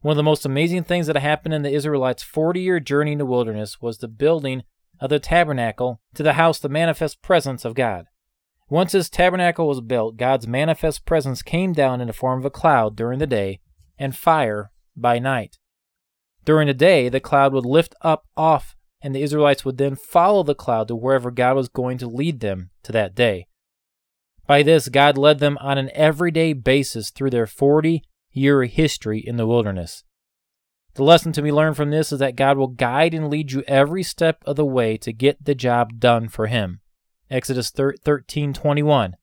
One 0.00 0.12
of 0.12 0.16
the 0.18 0.22
most 0.22 0.44
amazing 0.44 0.84
things 0.84 1.06
that 1.06 1.16
happened 1.16 1.54
in 1.54 1.62
the 1.62 1.72
Israelites' 1.72 2.22
40 2.22 2.60
year 2.60 2.78
journey 2.78 3.12
in 3.12 3.18
the 3.18 3.26
wilderness 3.26 3.80
was 3.80 3.98
the 3.98 4.08
building 4.08 4.64
of 5.00 5.10
the 5.10 5.18
tabernacle 5.18 6.00
to 6.14 6.22
the 6.22 6.34
house, 6.34 6.58
the 6.58 6.68
manifest 6.68 7.22
presence 7.22 7.64
of 7.64 7.74
God. 7.74 8.06
Once 8.70 8.92
this 8.92 9.08
tabernacle 9.08 9.66
was 9.66 9.80
built, 9.80 10.16
God's 10.16 10.46
manifest 10.46 11.06
presence 11.06 11.42
came 11.42 11.72
down 11.72 12.00
in 12.00 12.06
the 12.06 12.12
form 12.12 12.38
of 12.38 12.44
a 12.44 12.50
cloud 12.50 12.96
during 12.96 13.18
the 13.18 13.26
day 13.26 13.60
and 13.98 14.14
fire 14.14 14.70
by 14.96 15.18
night. 15.18 15.58
During 16.44 16.66
the 16.66 16.74
day, 16.74 17.08
the 17.08 17.20
cloud 17.20 17.52
would 17.52 17.64
lift 17.64 17.94
up 18.02 18.26
off, 18.36 18.76
and 19.00 19.14
the 19.14 19.22
Israelites 19.22 19.64
would 19.64 19.78
then 19.78 19.96
follow 19.96 20.42
the 20.42 20.54
cloud 20.54 20.88
to 20.88 20.96
wherever 20.96 21.30
God 21.30 21.56
was 21.56 21.68
going 21.68 21.98
to 21.98 22.06
lead 22.06 22.40
them 22.40 22.70
to 22.82 22.92
that 22.92 23.14
day. 23.14 23.46
By 24.46 24.62
this, 24.62 24.88
God 24.88 25.18
led 25.18 25.40
them 25.40 25.58
on 25.60 25.78
an 25.78 25.90
everyday 25.92 26.52
basis 26.52 27.10
through 27.10 27.30
their 27.30 27.46
40 27.46 28.02
year 28.32 28.64
history 28.64 29.18
in 29.18 29.36
the 29.36 29.46
wilderness. 29.46 30.04
The 30.94 31.04
lesson 31.04 31.32
to 31.32 31.42
be 31.42 31.52
learned 31.52 31.76
from 31.76 31.90
this 31.90 32.12
is 32.12 32.18
that 32.18 32.36
God 32.36 32.58
will 32.58 32.68
guide 32.68 33.14
and 33.14 33.30
lead 33.30 33.52
you 33.52 33.62
every 33.68 34.02
step 34.02 34.42
of 34.44 34.56
the 34.56 34.66
way 34.66 34.96
to 34.98 35.12
get 35.12 35.44
the 35.44 35.54
job 35.54 36.00
done 36.00 36.28
for 36.28 36.46
Him. 36.46 36.80
Exodus 37.30 37.70
13:21. 37.70 39.14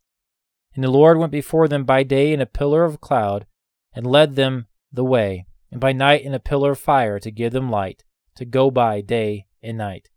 And 0.74 0.84
the 0.84 0.92
Lord 0.92 1.18
went 1.18 1.32
before 1.32 1.68
them 1.68 1.84
by 1.84 2.04
day 2.04 2.34
in 2.34 2.42
a 2.42 2.46
pillar 2.46 2.84
of 2.84 3.02
cloud 3.02 3.46
and 3.94 4.06
led 4.06 4.36
them 4.36 4.68
the 4.92 5.04
way, 5.04 5.46
and 5.72 5.82
by 5.82 5.92
night 5.92 6.24
in 6.24 6.34
a 6.34 6.40
pillar 6.40 6.72
of 6.72 6.80
fire 6.80 7.20
to 7.20 7.32
give 7.32 7.52
them 7.52 7.70
light, 7.70 8.04
to 8.36 8.46
go 8.46 8.70
by 8.70 9.02
day 9.02 9.48
and 9.64 9.78
night. 9.78 10.10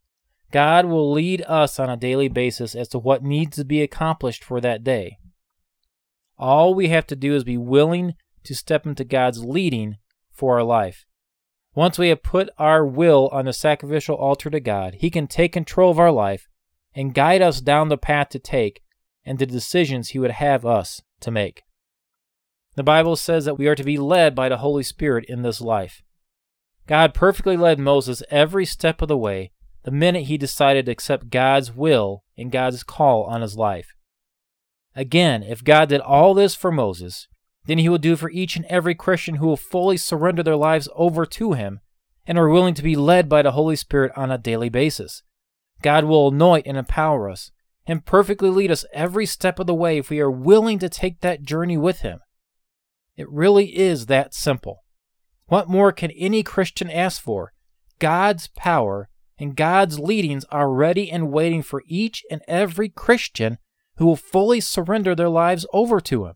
God 0.50 0.86
will 0.86 1.12
lead 1.12 1.42
us 1.42 1.78
on 1.78 1.90
a 1.90 1.96
daily 1.96 2.28
basis 2.28 2.74
as 2.74 2.88
to 2.88 2.98
what 2.98 3.22
needs 3.22 3.56
to 3.56 3.64
be 3.64 3.82
accomplished 3.82 4.42
for 4.42 4.60
that 4.60 4.82
day. 4.82 5.18
All 6.36 6.74
we 6.74 6.88
have 6.88 7.06
to 7.08 7.16
do 7.16 7.34
is 7.34 7.44
be 7.44 7.58
willing 7.58 8.14
to 8.44 8.54
step 8.54 8.86
into 8.86 9.04
God's 9.04 9.44
leading 9.44 9.98
for 10.30 10.56
our 10.56 10.64
life. 10.64 11.04
Once 11.78 11.96
we 11.96 12.08
have 12.08 12.24
put 12.24 12.50
our 12.58 12.84
will 12.84 13.28
on 13.30 13.44
the 13.44 13.52
sacrificial 13.52 14.16
altar 14.16 14.50
to 14.50 14.58
God, 14.58 14.94
He 14.94 15.10
can 15.10 15.28
take 15.28 15.52
control 15.52 15.92
of 15.92 15.98
our 16.00 16.10
life 16.10 16.48
and 16.92 17.14
guide 17.14 17.40
us 17.40 17.60
down 17.60 17.88
the 17.88 17.96
path 17.96 18.30
to 18.30 18.40
take 18.40 18.82
and 19.24 19.38
the 19.38 19.46
decisions 19.46 20.08
He 20.08 20.18
would 20.18 20.32
have 20.32 20.66
us 20.66 21.02
to 21.20 21.30
make. 21.30 21.62
The 22.74 22.82
Bible 22.82 23.14
says 23.14 23.44
that 23.44 23.60
we 23.60 23.68
are 23.68 23.76
to 23.76 23.84
be 23.84 23.96
led 23.96 24.34
by 24.34 24.48
the 24.48 24.56
Holy 24.56 24.82
Spirit 24.82 25.24
in 25.28 25.42
this 25.42 25.60
life. 25.60 26.02
God 26.88 27.14
perfectly 27.14 27.56
led 27.56 27.78
Moses 27.78 28.24
every 28.28 28.66
step 28.66 29.00
of 29.00 29.06
the 29.06 29.16
way 29.16 29.52
the 29.84 29.92
minute 29.92 30.24
he 30.24 30.36
decided 30.36 30.86
to 30.86 30.90
accept 30.90 31.30
God's 31.30 31.70
will 31.70 32.24
and 32.36 32.50
God's 32.50 32.82
call 32.82 33.22
on 33.22 33.40
his 33.40 33.56
life. 33.56 33.94
Again, 34.96 35.44
if 35.44 35.62
God 35.62 35.90
did 35.90 36.00
all 36.00 36.34
this 36.34 36.56
for 36.56 36.72
Moses, 36.72 37.28
then 37.68 37.76
he 37.76 37.88
will 37.88 37.98
do 37.98 38.16
for 38.16 38.30
each 38.30 38.56
and 38.56 38.64
every 38.70 38.94
Christian 38.94 39.34
who 39.34 39.46
will 39.46 39.56
fully 39.58 39.98
surrender 39.98 40.42
their 40.42 40.56
lives 40.56 40.88
over 40.94 41.26
to 41.26 41.52
him 41.52 41.80
and 42.26 42.38
are 42.38 42.48
willing 42.48 42.72
to 42.72 42.82
be 42.82 42.96
led 42.96 43.28
by 43.28 43.42
the 43.42 43.52
Holy 43.52 43.76
Spirit 43.76 44.10
on 44.16 44.30
a 44.30 44.38
daily 44.38 44.70
basis. 44.70 45.22
God 45.82 46.04
will 46.04 46.28
anoint 46.28 46.66
and 46.66 46.78
empower 46.78 47.28
us 47.28 47.50
and 47.86 48.06
perfectly 48.06 48.48
lead 48.48 48.70
us 48.70 48.86
every 48.94 49.26
step 49.26 49.58
of 49.58 49.66
the 49.66 49.74
way 49.74 49.98
if 49.98 50.08
we 50.08 50.18
are 50.18 50.30
willing 50.30 50.78
to 50.78 50.88
take 50.88 51.20
that 51.20 51.42
journey 51.42 51.76
with 51.76 52.00
him. 52.00 52.20
It 53.18 53.30
really 53.30 53.76
is 53.76 54.06
that 54.06 54.32
simple. 54.32 54.84
What 55.48 55.68
more 55.68 55.92
can 55.92 56.10
any 56.12 56.42
Christian 56.42 56.90
ask 56.90 57.20
for? 57.20 57.52
God's 57.98 58.48
power 58.48 59.10
and 59.38 59.54
God's 59.54 59.98
leadings 59.98 60.46
are 60.50 60.72
ready 60.72 61.10
and 61.10 61.30
waiting 61.30 61.60
for 61.62 61.82
each 61.86 62.24
and 62.30 62.40
every 62.48 62.88
Christian 62.88 63.58
who 63.96 64.06
will 64.06 64.16
fully 64.16 64.60
surrender 64.60 65.14
their 65.14 65.28
lives 65.28 65.66
over 65.74 66.00
to 66.00 66.24
him. 66.24 66.34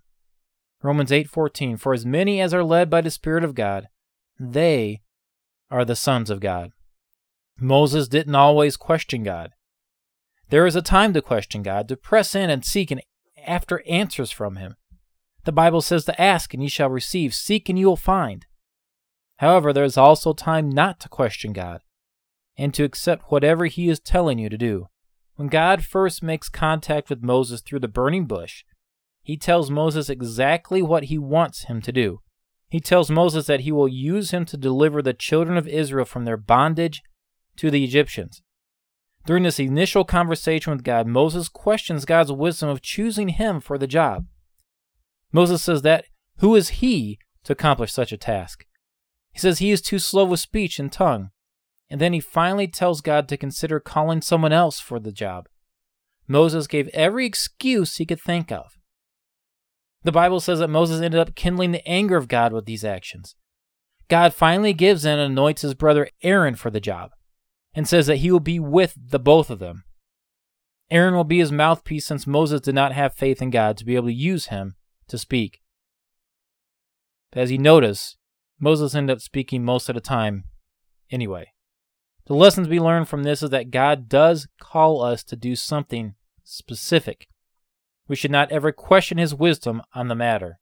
Romans 0.82 1.10
8:14 1.10 1.78
For 1.78 1.92
as 1.92 2.04
many 2.04 2.40
as 2.40 2.52
are 2.52 2.64
led 2.64 2.90
by 2.90 3.00
the 3.00 3.10
Spirit 3.10 3.44
of 3.44 3.54
God, 3.54 3.88
they 4.38 5.02
are 5.70 5.84
the 5.84 5.96
sons 5.96 6.30
of 6.30 6.40
God. 6.40 6.72
Moses 7.58 8.08
didn't 8.08 8.34
always 8.34 8.76
question 8.76 9.22
God. 9.22 9.52
There 10.48 10.66
is 10.66 10.76
a 10.76 10.82
time 10.82 11.12
to 11.14 11.22
question 11.22 11.62
God, 11.62 11.88
to 11.88 11.96
press 11.96 12.34
in 12.34 12.50
and 12.50 12.64
seek 12.64 12.90
and 12.90 13.00
after 13.46 13.82
answers 13.88 14.30
from 14.30 14.56
him. 14.56 14.76
The 15.44 15.52
Bible 15.52 15.80
says 15.80 16.04
to 16.04 16.20
ask 16.20 16.52
and 16.52 16.62
ye 16.62 16.68
shall 16.68 16.90
receive, 16.90 17.34
seek 17.34 17.68
and 17.68 17.78
you 17.78 17.86
will 17.86 17.96
find. 17.96 18.46
However, 19.38 19.72
there 19.72 19.84
is 19.84 19.96
also 19.96 20.32
time 20.32 20.68
not 20.68 21.00
to 21.00 21.08
question 21.08 21.52
God 21.52 21.80
and 22.56 22.74
to 22.74 22.84
accept 22.84 23.30
whatever 23.30 23.66
he 23.66 23.88
is 23.88 23.98
telling 23.98 24.38
you 24.38 24.48
to 24.48 24.58
do. 24.58 24.88
When 25.36 25.48
God 25.48 25.84
first 25.84 26.22
makes 26.22 26.48
contact 26.48 27.08
with 27.08 27.22
Moses 27.22 27.60
through 27.60 27.80
the 27.80 27.88
burning 27.88 28.26
bush, 28.26 28.64
he 29.22 29.36
tells 29.36 29.70
Moses 29.70 30.08
exactly 30.08 30.82
what 30.82 31.04
he 31.04 31.18
wants 31.18 31.64
him 31.64 31.80
to 31.82 31.92
do. 31.92 32.20
He 32.68 32.80
tells 32.80 33.10
Moses 33.10 33.46
that 33.46 33.60
he 33.60 33.72
will 33.72 33.88
use 33.88 34.30
him 34.30 34.44
to 34.46 34.56
deliver 34.56 35.02
the 35.02 35.12
children 35.12 35.56
of 35.56 35.68
Israel 35.68 36.04
from 36.04 36.24
their 36.24 36.36
bondage 36.36 37.02
to 37.56 37.70
the 37.70 37.84
Egyptians. 37.84 38.42
During 39.24 39.44
this 39.44 39.60
initial 39.60 40.04
conversation 40.04 40.72
with 40.72 40.82
God, 40.82 41.06
Moses 41.06 41.48
questions 41.48 42.04
God's 42.04 42.32
wisdom 42.32 42.68
of 42.68 42.82
choosing 42.82 43.28
him 43.28 43.60
for 43.60 43.78
the 43.78 43.86
job. 43.86 44.26
Moses 45.30 45.62
says 45.62 45.82
that 45.82 46.06
who 46.38 46.56
is 46.56 46.80
he 46.80 47.18
to 47.44 47.52
accomplish 47.52 47.92
such 47.92 48.10
a 48.10 48.16
task? 48.16 48.64
He 49.32 49.38
says 49.38 49.58
he 49.58 49.70
is 49.70 49.80
too 49.80 49.98
slow 49.98 50.32
of 50.32 50.38
speech 50.40 50.78
and 50.78 50.90
tongue. 50.90 51.30
And 51.88 52.00
then 52.00 52.12
he 52.12 52.20
finally 52.20 52.68
tells 52.68 53.00
God 53.00 53.28
to 53.28 53.36
consider 53.36 53.78
calling 53.78 54.22
someone 54.22 54.52
else 54.52 54.80
for 54.80 54.98
the 54.98 55.12
job. 55.12 55.46
Moses 56.26 56.66
gave 56.66 56.88
every 56.88 57.26
excuse 57.26 57.96
he 57.96 58.06
could 58.06 58.20
think 58.20 58.50
of. 58.50 58.78
The 60.04 60.12
Bible 60.12 60.40
says 60.40 60.58
that 60.58 60.68
Moses 60.68 61.00
ended 61.00 61.20
up 61.20 61.34
kindling 61.34 61.72
the 61.72 61.86
anger 61.86 62.16
of 62.16 62.28
God 62.28 62.52
with 62.52 62.66
these 62.66 62.84
actions. 62.84 63.36
God 64.08 64.34
finally 64.34 64.72
gives 64.72 65.06
and 65.06 65.20
anoints 65.20 65.62
his 65.62 65.74
brother 65.74 66.08
Aaron 66.22 66.54
for 66.56 66.70
the 66.70 66.80
job 66.80 67.12
and 67.74 67.88
says 67.88 68.06
that 68.06 68.16
he 68.16 68.30
will 68.30 68.40
be 68.40 68.58
with 68.58 68.94
the 68.96 69.18
both 69.18 69.48
of 69.48 69.58
them. 69.58 69.84
Aaron 70.90 71.14
will 71.14 71.24
be 71.24 71.38
his 71.38 71.52
mouthpiece 71.52 72.04
since 72.04 72.26
Moses 72.26 72.60
did 72.60 72.74
not 72.74 72.92
have 72.92 73.14
faith 73.14 73.40
in 73.40 73.50
God 73.50 73.78
to 73.78 73.84
be 73.84 73.96
able 73.96 74.08
to 74.08 74.12
use 74.12 74.46
him 74.46 74.74
to 75.08 75.16
speak. 75.16 75.62
But 77.30 77.40
as 77.40 77.50
you 77.50 77.58
notice, 77.58 78.16
Moses 78.60 78.94
ended 78.94 79.16
up 79.16 79.22
speaking 79.22 79.64
most 79.64 79.88
of 79.88 79.94
the 79.94 80.00
time 80.00 80.44
anyway. 81.10 81.52
The 82.26 82.34
lessons 82.34 82.68
we 82.68 82.78
learn 82.78 83.06
from 83.06 83.22
this 83.22 83.42
is 83.42 83.50
that 83.50 83.70
God 83.70 84.08
does 84.08 84.46
call 84.60 85.02
us 85.02 85.24
to 85.24 85.36
do 85.36 85.56
something 85.56 86.14
specific. 86.44 87.28
We 88.08 88.16
should 88.16 88.30
not 88.30 88.50
ever 88.50 88.72
question 88.72 89.18
his 89.18 89.34
wisdom 89.34 89.82
on 89.94 90.08
the 90.08 90.14
matter. 90.14 90.58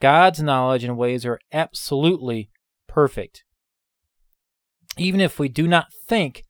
God's 0.00 0.42
knowledge 0.42 0.84
and 0.84 0.96
ways 0.96 1.26
are 1.26 1.40
absolutely 1.52 2.50
perfect. 2.86 3.44
Even 4.96 5.20
if 5.20 5.38
we 5.38 5.48
do 5.48 5.66
not 5.66 5.92
think 6.06 6.44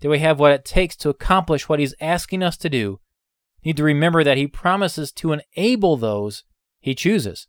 that 0.00 0.08
we 0.08 0.18
have 0.20 0.38
what 0.38 0.52
it 0.52 0.64
takes 0.64 0.96
to 0.96 1.08
accomplish 1.08 1.68
what 1.68 1.78
he's 1.78 1.94
asking 2.00 2.42
us 2.42 2.56
to 2.58 2.68
do, 2.68 3.00
need 3.64 3.76
to 3.76 3.84
remember 3.84 4.22
that 4.22 4.36
he 4.36 4.46
promises 4.46 5.12
to 5.12 5.32
enable 5.32 5.96
those 5.96 6.44
he 6.80 6.94
chooses. 6.94 7.48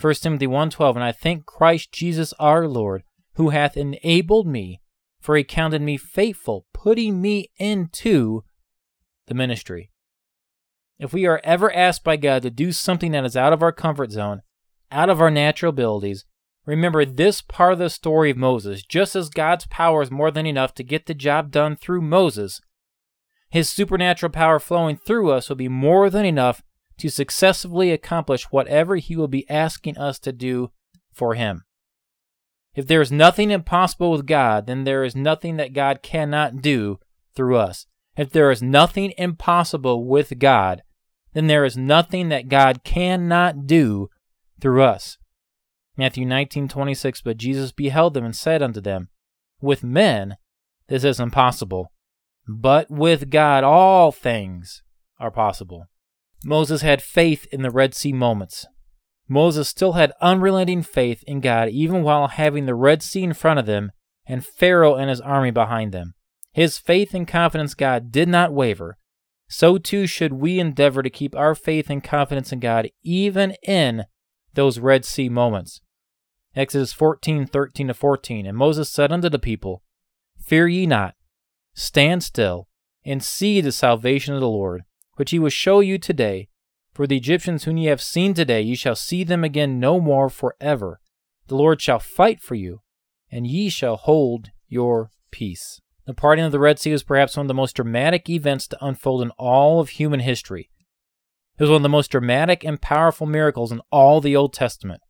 1 0.00 0.14
Timothy 0.22 0.46
1:12 0.46 0.94
And 0.94 1.04
I 1.04 1.12
thank 1.12 1.44
Christ 1.44 1.92
Jesus 1.92 2.32
our 2.34 2.66
Lord, 2.66 3.02
who 3.34 3.50
hath 3.50 3.76
enabled 3.76 4.46
me, 4.46 4.80
for 5.20 5.36
he 5.36 5.44
counted 5.44 5.82
me 5.82 5.96
faithful, 5.96 6.66
putting 6.72 7.20
me 7.20 7.50
into 7.58 8.44
the 9.26 9.34
ministry. 9.34 9.89
If 11.00 11.14
we 11.14 11.24
are 11.24 11.40
ever 11.44 11.74
asked 11.74 12.04
by 12.04 12.18
God 12.18 12.42
to 12.42 12.50
do 12.50 12.72
something 12.72 13.12
that 13.12 13.24
is 13.24 13.34
out 13.34 13.54
of 13.54 13.62
our 13.62 13.72
comfort 13.72 14.12
zone, 14.12 14.42
out 14.92 15.08
of 15.08 15.18
our 15.18 15.30
natural 15.30 15.70
abilities, 15.70 16.26
remember 16.66 17.06
this 17.06 17.40
part 17.40 17.72
of 17.72 17.78
the 17.78 17.88
story 17.88 18.30
of 18.30 18.36
Moses. 18.36 18.82
Just 18.82 19.16
as 19.16 19.30
God's 19.30 19.66
power 19.66 20.02
is 20.02 20.10
more 20.10 20.30
than 20.30 20.44
enough 20.44 20.74
to 20.74 20.84
get 20.84 21.06
the 21.06 21.14
job 21.14 21.50
done 21.50 21.74
through 21.74 22.02
Moses, 22.02 22.60
his 23.48 23.70
supernatural 23.70 24.30
power 24.30 24.58
flowing 24.58 24.94
through 24.94 25.30
us 25.30 25.48
will 25.48 25.56
be 25.56 25.68
more 25.68 26.10
than 26.10 26.26
enough 26.26 26.62
to 26.98 27.08
successfully 27.08 27.92
accomplish 27.92 28.50
whatever 28.50 28.96
he 28.96 29.16
will 29.16 29.26
be 29.26 29.48
asking 29.48 29.96
us 29.96 30.18
to 30.18 30.32
do 30.32 30.70
for 31.14 31.34
him. 31.34 31.64
If 32.74 32.86
there 32.86 33.00
is 33.00 33.10
nothing 33.10 33.50
impossible 33.50 34.10
with 34.10 34.26
God, 34.26 34.66
then 34.66 34.84
there 34.84 35.02
is 35.02 35.16
nothing 35.16 35.56
that 35.56 35.72
God 35.72 36.02
cannot 36.02 36.60
do 36.60 37.00
through 37.34 37.56
us. 37.56 37.86
If 38.18 38.30
there 38.30 38.50
is 38.50 38.62
nothing 38.62 39.14
impossible 39.16 40.04
with 40.04 40.38
God, 40.38 40.82
then 41.32 41.46
there 41.46 41.64
is 41.64 41.76
nothing 41.76 42.28
that 42.28 42.48
God 42.48 42.82
cannot 42.84 43.66
do 43.66 44.08
through 44.60 44.82
us. 44.82 45.16
Matthew 45.96 46.26
19:26 46.26 47.22
But 47.22 47.36
Jesus 47.36 47.72
beheld 47.72 48.14
them 48.14 48.24
and 48.24 48.34
said 48.34 48.62
unto 48.62 48.80
them, 48.80 49.08
With 49.60 49.84
men 49.84 50.36
this 50.88 51.04
is 51.04 51.20
impossible, 51.20 51.92
but 52.48 52.90
with 52.90 53.30
God 53.30 53.64
all 53.64 54.10
things 54.10 54.82
are 55.18 55.30
possible. 55.30 55.86
Moses 56.44 56.82
had 56.82 57.02
faith 57.02 57.46
in 57.52 57.62
the 57.62 57.70
Red 57.70 57.94
Sea 57.94 58.12
moments. 58.12 58.66
Moses 59.28 59.68
still 59.68 59.92
had 59.92 60.12
unrelenting 60.20 60.82
faith 60.82 61.22
in 61.26 61.40
God 61.40 61.68
even 61.68 62.02
while 62.02 62.26
having 62.28 62.66
the 62.66 62.74
Red 62.74 63.02
Sea 63.02 63.22
in 63.22 63.34
front 63.34 63.60
of 63.60 63.66
them 63.66 63.92
and 64.26 64.44
Pharaoh 64.44 64.96
and 64.96 65.10
his 65.10 65.20
army 65.20 65.50
behind 65.50 65.92
them. 65.92 66.14
His 66.52 66.78
faith 66.78 67.14
and 67.14 67.28
confidence 67.28 67.74
God 67.74 68.10
did 68.10 68.28
not 68.28 68.52
waver. 68.52 68.96
So 69.52 69.78
too 69.78 70.06
should 70.06 70.34
we 70.34 70.60
endeavor 70.60 71.02
to 71.02 71.10
keep 71.10 71.34
our 71.34 71.56
faith 71.56 71.90
and 71.90 72.04
confidence 72.04 72.52
in 72.52 72.60
God 72.60 72.88
even 73.02 73.56
in 73.66 74.04
those 74.54 74.78
Red 74.78 75.04
Sea 75.04 75.28
moments. 75.28 75.80
Exodus 76.54 76.92
14, 76.92 77.46
13 77.46 77.88
to 77.88 77.94
14. 77.94 78.46
And 78.46 78.56
Moses 78.56 78.88
said 78.88 79.10
unto 79.10 79.28
the 79.28 79.40
people, 79.40 79.82
Fear 80.40 80.68
ye 80.68 80.86
not, 80.86 81.16
stand 81.74 82.22
still, 82.22 82.68
and 83.04 83.24
see 83.24 83.60
the 83.60 83.72
salvation 83.72 84.34
of 84.34 84.40
the 84.40 84.48
Lord, 84.48 84.84
which 85.14 85.32
he 85.32 85.40
will 85.40 85.50
show 85.50 85.80
you 85.80 85.98
today. 85.98 86.48
For 86.92 87.08
the 87.08 87.16
Egyptians 87.16 87.64
whom 87.64 87.76
ye 87.76 87.86
have 87.86 88.00
seen 88.00 88.34
today, 88.34 88.62
ye 88.62 88.76
shall 88.76 88.94
see 88.94 89.24
them 89.24 89.42
again 89.42 89.80
no 89.80 90.00
more 90.00 90.30
forever. 90.30 91.00
The 91.48 91.56
Lord 91.56 91.82
shall 91.82 91.98
fight 91.98 92.40
for 92.40 92.54
you, 92.54 92.82
and 93.32 93.48
ye 93.48 93.68
shall 93.68 93.96
hold 93.96 94.50
your 94.68 95.10
peace. 95.32 95.80
The 96.10 96.14
parting 96.14 96.44
of 96.44 96.50
the 96.50 96.58
Red 96.58 96.80
Sea 96.80 96.90
was 96.90 97.04
perhaps 97.04 97.36
one 97.36 97.44
of 97.44 97.48
the 97.48 97.54
most 97.54 97.76
dramatic 97.76 98.28
events 98.28 98.66
to 98.66 98.84
unfold 98.84 99.22
in 99.22 99.30
all 99.38 99.78
of 99.78 99.90
human 99.90 100.18
history. 100.18 100.68
It 101.56 101.62
was 101.62 101.70
one 101.70 101.76
of 101.76 101.82
the 101.84 101.88
most 101.88 102.10
dramatic 102.10 102.64
and 102.64 102.82
powerful 102.82 103.28
miracles 103.28 103.70
in 103.70 103.80
all 103.92 104.20
the 104.20 104.34
Old 104.34 104.52
Testament. 104.52 105.02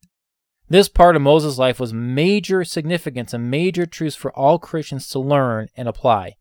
This 0.69 0.91
part 0.91 1.17
of 1.17 1.23
Moses' 1.23 1.57
life 1.57 1.81
was 1.81 1.95
major 1.95 2.65
significance 2.65 3.33
and 3.33 3.51
major 3.51 3.87
truths 3.87 4.15
for 4.15 4.31
all 4.37 4.59
Christians 4.59 5.09
to 5.09 5.19
learn 5.19 5.69
and 5.75 5.89
apply. 5.89 6.35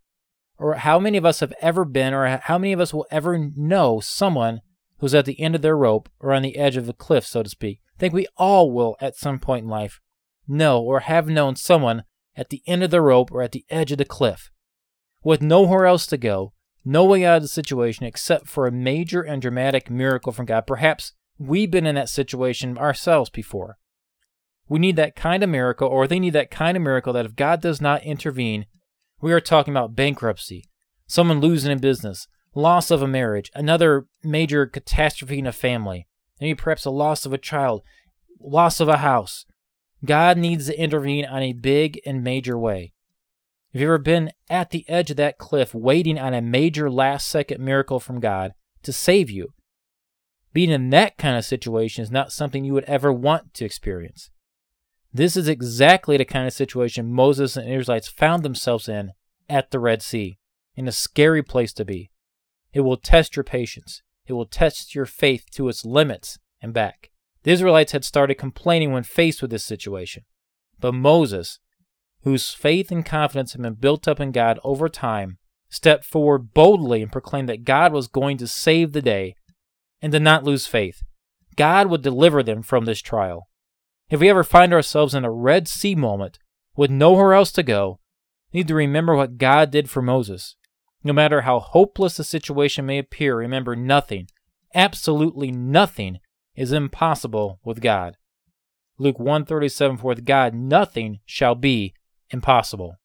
Or 0.58 0.74
how 0.74 1.00
many 1.00 1.18
of 1.18 1.26
us 1.26 1.40
have 1.40 1.54
ever 1.62 1.86
been, 1.86 2.14
or 2.14 2.42
how 2.44 2.58
many 2.58 2.74
of 2.74 2.82
us 2.82 2.94
will 2.94 3.08
ever 3.10 3.38
know 3.56 4.02
someone 4.02 4.60
who's 4.98 5.16
at 5.16 5.24
the 5.24 5.40
end 5.40 5.56
of 5.56 5.62
their 5.62 5.78
rope 5.78 6.10
or 6.20 6.34
on 6.34 6.42
the 6.42 6.58
edge 6.58 6.76
of 6.76 6.90
a 6.90 6.94
cliff, 6.94 7.26
so 7.26 7.44
to 7.44 7.50
speak? 7.50 7.80
I 7.96 7.98
think 7.98 8.14
we 8.14 8.28
all 8.36 8.74
will 8.74 8.98
at 9.00 9.16
some 9.16 9.40
point 9.40 9.64
in 9.64 9.70
life 9.70 10.02
know 10.50 10.82
or 10.82 11.00
have 11.00 11.30
known 11.30 11.56
someone 11.56 12.04
at 12.40 12.50
the 12.50 12.64
end 12.66 12.82
of 12.84 12.90
the 12.90 13.02
rope 13.02 13.32
or 13.32 13.42
at 13.42 13.52
the 13.52 13.66
edge 13.70 13.92
of 13.92 13.98
the 13.98 14.06
cliff, 14.06 14.50
with 15.24 15.42
nowhere 15.42 15.86
else 15.86 16.08
to 16.08 16.18
go, 16.18 16.54
no 16.86 17.04
way 17.04 17.26
out 17.26 17.38
of 17.38 17.42
the 17.42 17.50
situation 17.50 18.06
except 18.06 18.48
for 18.48 18.66
a 18.66 18.72
major 18.72 19.22
and 19.22 19.42
dramatic 19.42 19.90
miracle 19.90 20.32
from 20.32 20.46
God. 20.46 20.66
Perhaps 20.66 21.12
we've 21.38 21.70
been 21.70 21.86
in 21.86 21.96
that 21.96 22.08
situation 22.08 22.78
ourselves 22.78 23.30
before. 23.30 23.78
We 24.70 24.80
need 24.80 24.96
that 24.96 25.18
kind 25.18 25.44
of 25.44 25.50
miracle, 25.50 25.90
or 25.90 26.08
they 26.08 26.20
need 26.20 26.34
that 26.34 26.50
kind 26.50 26.78
of 26.78 26.84
miracle 26.84 27.12
that 27.12 27.26
if 27.26 27.36
God 27.36 27.62
does 27.62 27.82
not 27.82 28.04
intervene, 28.04 28.68
we 29.20 29.34
are 29.34 29.42
talking 29.42 29.74
about 29.74 29.96
bankruptcy, 29.96 30.70
someone 31.08 31.42
losing 31.42 31.74
a 31.74 31.76
business, 31.76 32.28
loss 32.56 32.90
of 32.90 33.02
a 33.02 33.08
marriage, 33.08 33.52
another 33.54 34.08
major 34.24 34.66
catastrophe 34.66 35.40
in 35.40 35.48
a 35.48 35.52
family, 35.52 36.08
maybe 36.40 36.56
perhaps 36.56 36.86
a 36.86 36.92
loss 36.92 37.26
of 37.26 37.34
a 37.34 37.38
child, 37.38 37.82
loss 38.40 38.80
of 38.80 38.88
a 38.88 38.98
house. 38.98 39.46
God 40.04 40.38
needs 40.38 40.68
to 40.68 40.80
intervene 40.80 41.26
on 41.26 41.42
a 41.42 41.54
big 41.54 42.00
and 42.06 42.24
major 42.24 42.58
way. 42.58 42.94
Have 43.74 43.82
you 43.82 43.88
ever 43.88 43.98
been 43.98 44.32
at 44.50 44.72
the 44.72 44.88
edge 44.90 45.12
of 45.12 45.18
that 45.18 45.38
cliff 45.38 45.76
waiting 45.76 46.18
on 46.18 46.34
a 46.34 46.42
major 46.42 46.90
last 46.90 47.28
second 47.28 47.64
miracle 47.64 48.00
from 48.00 48.20
God 48.20 48.54
to 48.84 48.92
save 48.92 49.30
you? 49.30 49.54
Being 50.54 50.72
in 50.72 50.90
that 50.90 51.18
kind 51.18 51.38
of 51.38 51.46
situation 51.46 52.04
is 52.04 52.10
not 52.10 52.32
something 52.32 52.66
you 52.66 52.74
would 52.74 52.86
ever 52.86 53.14
want 53.14 53.54
to 53.56 53.66
experience. 53.66 54.32
This 55.14 55.36
is 55.36 55.48
exactly 55.48 56.18
the 56.18 56.26
kind 56.26 56.48
of 56.48 56.54
situation 56.54 57.12
Moses 57.12 57.56
and 57.56 57.68
the 57.68 57.74
Israelites 57.74 58.08
found 58.08 58.44
themselves 58.44 58.90
in 58.90 59.12
at 59.48 59.72
the 59.72 59.80
Red 59.80 60.02
Sea, 60.02 60.38
in 60.76 60.88
a 60.88 60.92
scary 60.92 61.44
place 61.44 61.74
to 61.74 61.86
be. 61.86 62.10
It 62.74 62.82
will 62.82 62.98
test 62.98 63.36
your 63.36 63.44
patience. 63.44 64.02
It 64.26 64.34
will 64.34 64.46
test 64.46 64.94
your 64.96 65.06
faith 65.06 65.46
to 65.54 65.68
its 65.68 65.86
limits 65.86 66.38
and 66.62 66.74
back. 66.74 67.09
The 67.44 67.52
Israelites 67.52 67.94
had 67.94 68.04
started 68.04 68.36
complaining 68.36 68.92
when 68.92 69.04
faced 69.04 69.42
with 69.42 69.52
this 69.52 69.66
situation. 69.66 70.24
But 70.80 70.94
Moses, 70.94 71.60
whose 72.24 72.52
faith 72.52 72.92
and 72.92 73.06
confidence 73.06 73.54
had 73.54 73.62
been 73.62 73.76
built 73.76 74.08
up 74.08 74.20
in 74.20 74.32
God 74.32 74.60
over 74.64 74.90
time, 74.90 75.38
stepped 75.70 76.04
forward 76.04 76.54
boldly 76.54 77.02
and 77.02 77.12
proclaimed 77.12 77.48
that 77.50 77.64
God 77.64 77.94
was 77.94 78.08
going 78.08 78.38
to 78.38 78.48
save 78.48 78.92
the 78.92 79.02
day 79.02 79.36
and 80.02 80.12
did 80.12 80.22
not 80.22 80.44
lose 80.44 80.68
faith. 80.68 81.04
God 81.56 81.88
would 81.88 82.02
deliver 82.02 82.42
them 82.42 82.62
from 82.62 82.86
this 82.86 83.02
trial. 83.02 83.50
If 84.10 84.20
we 84.20 84.30
ever 84.30 84.44
find 84.44 84.74
ourselves 84.74 85.14
in 85.14 85.24
a 85.24 85.32
Red 85.32 85.68
Sea 85.68 85.96
moment 85.96 86.40
with 86.76 86.90
nowhere 86.90 87.34
else 87.34 87.52
to 87.54 87.64
go, 87.64 88.00
we 88.52 88.62
need 88.62 88.68
to 88.70 88.76
remember 88.76 89.16
what 89.16 89.38
God 89.38 89.70
did 89.70 89.90
for 89.90 90.02
Moses. 90.02 90.56
No 91.04 91.14
matter 91.14 91.42
how 91.42 91.60
hopeless 91.60 92.18
the 92.18 92.24
situation 92.24 92.86
may 92.86 92.98
appear, 92.98 93.38
remember 93.38 93.76
nothing, 93.76 94.28
absolutely 94.74 95.52
nothing, 95.52 96.20
is 96.60 96.74
impossible 96.74 97.60
with 97.64 97.80
God. 97.80 98.18
Luke 98.98 99.18
137 99.18 99.98
For 99.98 100.08
with 100.08 100.26
God 100.26 100.54
nothing 100.54 101.20
shall 101.26 101.56
be 101.56 101.94
impossible. 102.32 102.98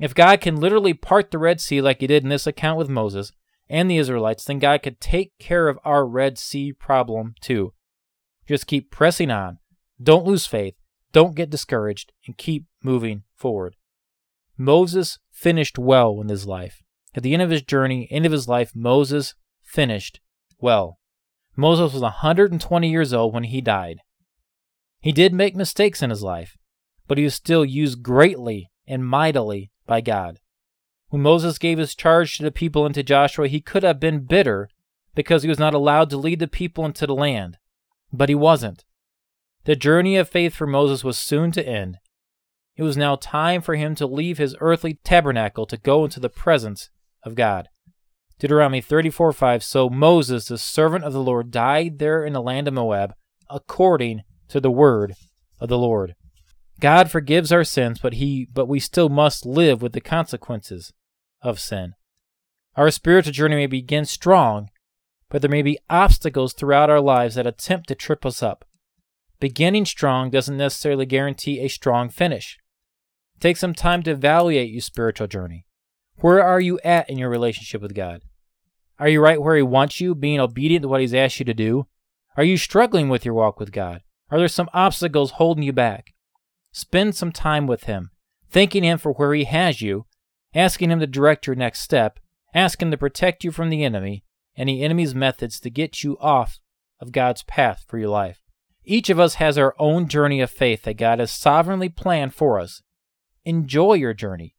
If 0.00 0.12
God 0.12 0.40
can 0.40 0.56
literally 0.56 0.92
part 0.92 1.30
the 1.30 1.38
Red 1.38 1.60
Sea 1.60 1.80
like 1.80 2.00
he 2.00 2.08
did 2.08 2.24
in 2.24 2.30
this 2.30 2.48
account 2.48 2.76
with 2.76 2.88
Moses 2.88 3.30
and 3.68 3.88
the 3.88 3.96
Israelites, 3.96 4.44
then 4.44 4.58
God 4.58 4.82
could 4.82 5.00
take 5.00 5.38
care 5.38 5.68
of 5.68 5.78
our 5.84 6.04
Red 6.04 6.36
Sea 6.36 6.72
problem 6.72 7.36
too. 7.40 7.74
Just 8.48 8.66
keep 8.66 8.90
pressing 8.90 9.30
on. 9.30 9.58
Don't 10.02 10.26
lose 10.26 10.46
faith. 10.46 10.74
Don't 11.12 11.36
get 11.36 11.50
discouraged 11.50 12.12
and 12.26 12.36
keep 12.36 12.66
moving 12.82 13.22
forward. 13.36 13.76
Moses 14.56 15.20
finished 15.30 15.78
well 15.78 16.20
in 16.20 16.28
his 16.28 16.44
life. 16.44 16.82
At 17.14 17.22
the 17.22 17.34
end 17.34 17.42
of 17.42 17.50
his 17.50 17.62
journey, 17.62 18.08
end 18.10 18.26
of 18.26 18.32
his 18.32 18.48
life, 18.48 18.72
Moses 18.74 19.34
finished 19.62 20.20
well. 20.58 20.97
Moses 21.58 21.92
was 21.92 22.02
120 22.02 22.88
years 22.88 23.12
old 23.12 23.34
when 23.34 23.42
he 23.42 23.60
died. 23.60 23.98
He 25.00 25.10
did 25.10 25.34
make 25.34 25.56
mistakes 25.56 26.04
in 26.04 26.10
his 26.10 26.22
life, 26.22 26.56
but 27.08 27.18
he 27.18 27.24
was 27.24 27.34
still 27.34 27.64
used 27.64 28.00
greatly 28.00 28.70
and 28.86 29.04
mightily 29.04 29.72
by 29.84 30.00
God. 30.00 30.38
When 31.08 31.20
Moses 31.20 31.58
gave 31.58 31.78
his 31.78 31.96
charge 31.96 32.36
to 32.36 32.44
the 32.44 32.52
people 32.52 32.86
and 32.86 32.94
to 32.94 33.02
Joshua, 33.02 33.48
he 33.48 33.60
could 33.60 33.82
have 33.82 33.98
been 33.98 34.24
bitter 34.24 34.68
because 35.16 35.42
he 35.42 35.48
was 35.48 35.58
not 35.58 35.74
allowed 35.74 36.10
to 36.10 36.16
lead 36.16 36.38
the 36.38 36.46
people 36.46 36.84
into 36.84 37.08
the 37.08 37.14
land. 37.14 37.58
But 38.12 38.28
he 38.28 38.36
wasn't. 38.36 38.84
The 39.64 39.74
journey 39.74 40.16
of 40.16 40.28
faith 40.28 40.54
for 40.54 40.66
Moses 40.68 41.02
was 41.02 41.18
soon 41.18 41.50
to 41.52 41.68
end. 41.68 41.98
It 42.76 42.84
was 42.84 42.96
now 42.96 43.16
time 43.16 43.62
for 43.62 43.74
him 43.74 43.96
to 43.96 44.06
leave 44.06 44.38
his 44.38 44.54
earthly 44.60 45.00
tabernacle 45.02 45.66
to 45.66 45.76
go 45.76 46.04
into 46.04 46.20
the 46.20 46.30
presence 46.30 46.90
of 47.24 47.34
God. 47.34 47.68
Deuteronomy 48.38 48.80
34 48.80 49.32
5 49.32 49.64
So 49.64 49.90
Moses, 49.90 50.46
the 50.46 50.58
servant 50.58 51.04
of 51.04 51.12
the 51.12 51.22
Lord, 51.22 51.50
died 51.50 51.98
there 51.98 52.24
in 52.24 52.32
the 52.32 52.42
land 52.42 52.68
of 52.68 52.74
Moab, 52.74 53.14
according 53.50 54.22
to 54.48 54.60
the 54.60 54.70
word 54.70 55.14
of 55.60 55.68
the 55.68 55.78
Lord. 55.78 56.14
God 56.80 57.10
forgives 57.10 57.50
our 57.50 57.64
sins, 57.64 57.98
but 58.00 58.14
he 58.14 58.46
but 58.52 58.66
we 58.66 58.78
still 58.78 59.08
must 59.08 59.44
live 59.44 59.82
with 59.82 59.92
the 59.92 60.00
consequences 60.00 60.92
of 61.42 61.58
sin. 61.58 61.94
Our 62.76 62.90
spiritual 62.92 63.32
journey 63.32 63.56
may 63.56 63.66
begin 63.66 64.04
strong, 64.04 64.70
but 65.28 65.42
there 65.42 65.50
may 65.50 65.62
be 65.62 65.78
obstacles 65.90 66.52
throughout 66.52 66.90
our 66.90 67.00
lives 67.00 67.34
that 67.34 67.46
attempt 67.46 67.88
to 67.88 67.96
trip 67.96 68.24
us 68.24 68.40
up. 68.40 68.64
Beginning 69.40 69.84
strong 69.84 70.30
doesn't 70.30 70.56
necessarily 70.56 71.06
guarantee 71.06 71.60
a 71.60 71.68
strong 71.68 72.08
finish. 72.08 72.58
Take 73.40 73.56
some 73.56 73.74
time 73.74 74.04
to 74.04 74.12
evaluate 74.12 74.70
your 74.70 74.80
spiritual 74.80 75.26
journey. 75.26 75.64
Where 76.20 76.42
are 76.42 76.60
you 76.60 76.80
at 76.82 77.08
in 77.08 77.16
your 77.16 77.28
relationship 77.28 77.80
with 77.80 77.94
God? 77.94 78.22
Are 78.98 79.08
you 79.08 79.20
right 79.20 79.40
where 79.40 79.54
He 79.54 79.62
wants 79.62 80.00
you, 80.00 80.16
being 80.16 80.40
obedient 80.40 80.82
to 80.82 80.88
what 80.88 81.00
He's 81.00 81.14
asked 81.14 81.38
you 81.38 81.44
to 81.44 81.54
do? 81.54 81.86
Are 82.36 82.42
you 82.42 82.56
struggling 82.56 83.08
with 83.08 83.24
your 83.24 83.34
walk 83.34 83.60
with 83.60 83.70
God? 83.70 84.02
Are 84.30 84.38
there 84.38 84.48
some 84.48 84.68
obstacles 84.74 85.32
holding 85.32 85.62
you 85.62 85.72
back? 85.72 86.14
Spend 86.72 87.14
some 87.14 87.30
time 87.30 87.68
with 87.68 87.84
Him, 87.84 88.10
thanking 88.50 88.82
Him 88.82 88.98
for 88.98 89.12
where 89.12 89.32
He 89.32 89.44
has 89.44 89.80
you, 89.80 90.06
asking 90.54 90.90
Him 90.90 90.98
to 90.98 91.06
direct 91.06 91.46
your 91.46 91.54
next 91.54 91.80
step, 91.82 92.18
asking 92.52 92.88
Him 92.88 92.92
to 92.92 92.98
protect 92.98 93.44
you 93.44 93.52
from 93.52 93.70
the 93.70 93.84
enemy 93.84 94.24
and 94.56 94.68
the 94.68 94.82
enemy's 94.82 95.14
methods 95.14 95.60
to 95.60 95.70
get 95.70 96.02
you 96.02 96.18
off 96.18 96.58
of 97.00 97.12
God's 97.12 97.44
path 97.44 97.84
for 97.86 97.96
your 97.96 98.08
life. 98.08 98.40
Each 98.84 99.08
of 99.08 99.20
us 99.20 99.34
has 99.34 99.56
our 99.56 99.74
own 99.78 100.08
journey 100.08 100.40
of 100.40 100.50
faith 100.50 100.82
that 100.82 100.96
God 100.96 101.20
has 101.20 101.30
sovereignly 101.30 101.88
planned 101.88 102.34
for 102.34 102.58
us. 102.58 102.82
Enjoy 103.44 103.94
your 103.94 104.14
journey. 104.14 104.56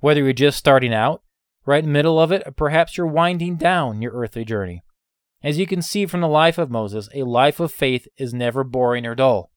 Whether 0.00 0.22
you're 0.22 0.32
just 0.32 0.58
starting 0.58 0.94
out, 0.94 1.22
right 1.66 1.82
in 1.82 1.86
the 1.86 1.92
middle 1.92 2.20
of 2.20 2.32
it, 2.32 2.42
or 2.46 2.52
perhaps 2.52 2.96
you're 2.96 3.06
winding 3.06 3.56
down 3.56 4.00
your 4.00 4.12
earthly 4.12 4.44
journey. 4.44 4.82
As 5.42 5.58
you 5.58 5.66
can 5.66 5.82
see 5.82 6.06
from 6.06 6.20
the 6.20 6.28
life 6.28 6.58
of 6.58 6.70
Moses, 6.70 7.08
a 7.14 7.22
life 7.22 7.60
of 7.60 7.72
faith 7.72 8.08
is 8.16 8.34
never 8.34 8.64
boring 8.64 9.06
or 9.06 9.14
dull. 9.14 9.50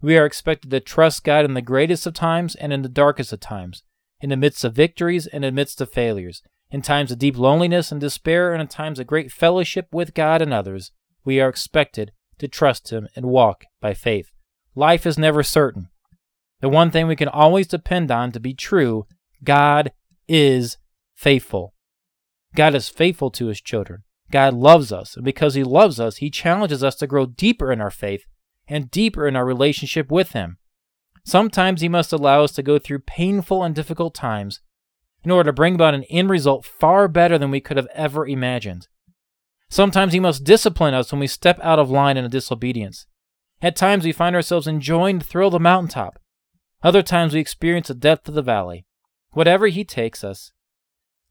We 0.00 0.16
are 0.16 0.26
expected 0.26 0.70
to 0.70 0.80
trust 0.80 1.24
God 1.24 1.44
in 1.44 1.54
the 1.54 1.62
greatest 1.62 2.06
of 2.06 2.14
times 2.14 2.54
and 2.56 2.72
in 2.72 2.82
the 2.82 2.88
darkest 2.88 3.32
of 3.32 3.40
times, 3.40 3.82
in 4.20 4.30
the 4.30 4.36
midst 4.36 4.64
of 4.64 4.74
victories 4.74 5.26
and 5.26 5.44
in 5.44 5.54
the 5.54 5.60
midst 5.60 5.80
of 5.80 5.92
failures, 5.92 6.42
in 6.70 6.82
times 6.82 7.12
of 7.12 7.18
deep 7.18 7.36
loneliness 7.36 7.92
and 7.92 8.00
despair, 8.00 8.52
and 8.52 8.60
in 8.60 8.68
times 8.68 8.98
of 8.98 9.06
great 9.06 9.30
fellowship 9.30 9.88
with 9.92 10.14
God 10.14 10.42
and 10.42 10.52
others. 10.52 10.92
We 11.24 11.40
are 11.40 11.48
expected 11.48 12.12
to 12.38 12.48
trust 12.48 12.90
Him 12.90 13.08
and 13.14 13.26
walk 13.26 13.64
by 13.80 13.94
faith. 13.94 14.32
Life 14.74 15.06
is 15.06 15.18
never 15.18 15.42
certain. 15.42 15.88
The 16.60 16.68
one 16.68 16.90
thing 16.90 17.06
we 17.06 17.16
can 17.16 17.28
always 17.28 17.66
depend 17.66 18.10
on 18.10 18.32
to 18.32 18.40
be 18.40 18.54
true 18.54 19.06
God 19.44 19.92
is 20.28 20.78
faithful. 21.14 21.74
God 22.54 22.74
is 22.74 22.88
faithful 22.88 23.30
to 23.32 23.46
His 23.46 23.60
children. 23.60 24.02
God 24.30 24.54
loves 24.54 24.92
us, 24.92 25.14
and 25.14 25.24
because 25.24 25.54
He 25.54 25.64
loves 25.64 26.00
us, 26.00 26.16
He 26.16 26.30
challenges 26.30 26.82
us 26.82 26.96
to 26.96 27.06
grow 27.06 27.26
deeper 27.26 27.72
in 27.72 27.80
our 27.80 27.90
faith 27.90 28.24
and 28.68 28.90
deeper 28.90 29.26
in 29.26 29.36
our 29.36 29.44
relationship 29.44 30.10
with 30.10 30.32
Him. 30.32 30.58
Sometimes 31.24 31.80
He 31.80 31.88
must 31.88 32.12
allow 32.12 32.42
us 32.42 32.52
to 32.52 32.62
go 32.62 32.78
through 32.78 33.00
painful 33.00 33.62
and 33.62 33.74
difficult 33.74 34.14
times 34.14 34.60
in 35.24 35.30
order 35.30 35.48
to 35.48 35.52
bring 35.52 35.74
about 35.74 35.94
an 35.94 36.04
end 36.04 36.30
result 36.30 36.64
far 36.64 37.08
better 37.08 37.38
than 37.38 37.50
we 37.50 37.60
could 37.60 37.76
have 37.76 37.88
ever 37.94 38.26
imagined. 38.26 38.88
Sometimes 39.68 40.12
He 40.12 40.20
must 40.20 40.44
discipline 40.44 40.94
us 40.94 41.12
when 41.12 41.20
we 41.20 41.26
step 41.26 41.58
out 41.62 41.78
of 41.78 41.90
line 41.90 42.16
in 42.16 42.24
a 42.24 42.28
disobedience. 42.28 43.06
At 43.60 43.76
times 43.76 44.04
we 44.04 44.12
find 44.12 44.34
ourselves 44.34 44.66
enjoying 44.66 45.18
the 45.18 45.24
thrill 45.24 45.50
the 45.50 45.60
mountaintop. 45.60 46.18
Other 46.82 47.02
times 47.02 47.32
we 47.32 47.40
experience 47.40 47.88
the 47.88 47.94
depth 47.94 48.28
of 48.28 48.34
the 48.34 48.42
valley. 48.42 48.84
Whatever 49.32 49.66
He 49.66 49.84
takes 49.84 50.22
us, 50.22 50.52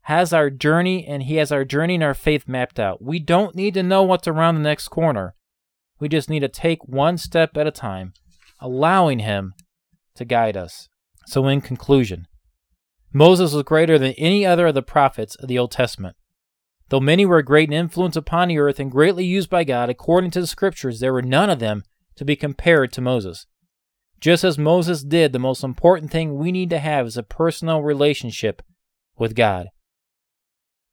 has 0.06 0.34
our 0.34 0.50
journey 0.50 1.06
and 1.06 1.24
He 1.24 1.36
has 1.36 1.52
our 1.52 1.64
journey 1.64 1.96
and 1.96 2.04
our 2.04 2.14
faith 2.14 2.48
mapped 2.48 2.80
out. 2.80 3.02
We 3.02 3.20
don't 3.20 3.56
need 3.56 3.74
to 3.76 3.84
know 3.84 4.04
what's 4.04 4.28
around 4.28 4.56
the 4.56 4.62
next 4.62 4.88
corner. 4.88 5.36
We 6.00 6.10
just 6.10 6.30
need 6.30 6.40
to 6.40 6.50
take 6.50 6.84
one 6.88 7.18
step 7.18 7.56
at 7.56 7.68
a 7.68 7.72
time, 7.72 8.14
allowing 8.60 9.20
Him 9.20 9.54
to 10.16 10.26
guide 10.26 10.58
us. 10.58 10.90
So, 11.28 11.48
in 11.48 11.62
conclusion, 11.62 12.28
Moses 13.14 13.54
was 13.54 13.64
greater 13.64 14.00
than 14.00 14.14
any 14.14 14.46
other 14.46 14.68
of 14.68 14.74
the 14.74 14.82
prophets 14.82 15.36
of 15.36 15.48
the 15.48 15.60
Old 15.60 15.72
Testament. 15.72 16.16
Though 16.90 17.00
many 17.00 17.26
were 17.26 17.42
great 17.42 17.70
in 17.70 17.74
influence 17.74 18.16
upon 18.16 18.48
the 18.48 18.58
earth 18.58 18.80
and 18.80 18.92
greatly 18.92 19.24
used 19.24 19.50
by 19.50 19.64
God 19.64 19.90
according 19.90 20.32
to 20.32 20.42
the 20.42 20.48
Scriptures, 20.48 21.00
there 21.00 21.14
were 21.14 21.22
none 21.22 21.50
of 21.50 21.60
them 21.60 21.84
to 22.16 22.26
be 22.26 22.36
compared 22.36 22.92
to 22.94 23.02
Moses. 23.02 23.46
Just 24.22 24.44
as 24.44 24.58
Moses 24.58 25.02
did, 25.04 25.34
the 25.34 25.40
most 25.40 25.64
important 25.64 26.12
thing 26.12 26.38
we 26.38 26.52
need 26.52 26.70
to 26.70 26.78
have 26.78 27.08
is 27.08 27.18
a 27.18 27.24
personal 27.24 27.82
relationship 27.82 28.62
with 29.18 29.36
God. 29.36 29.70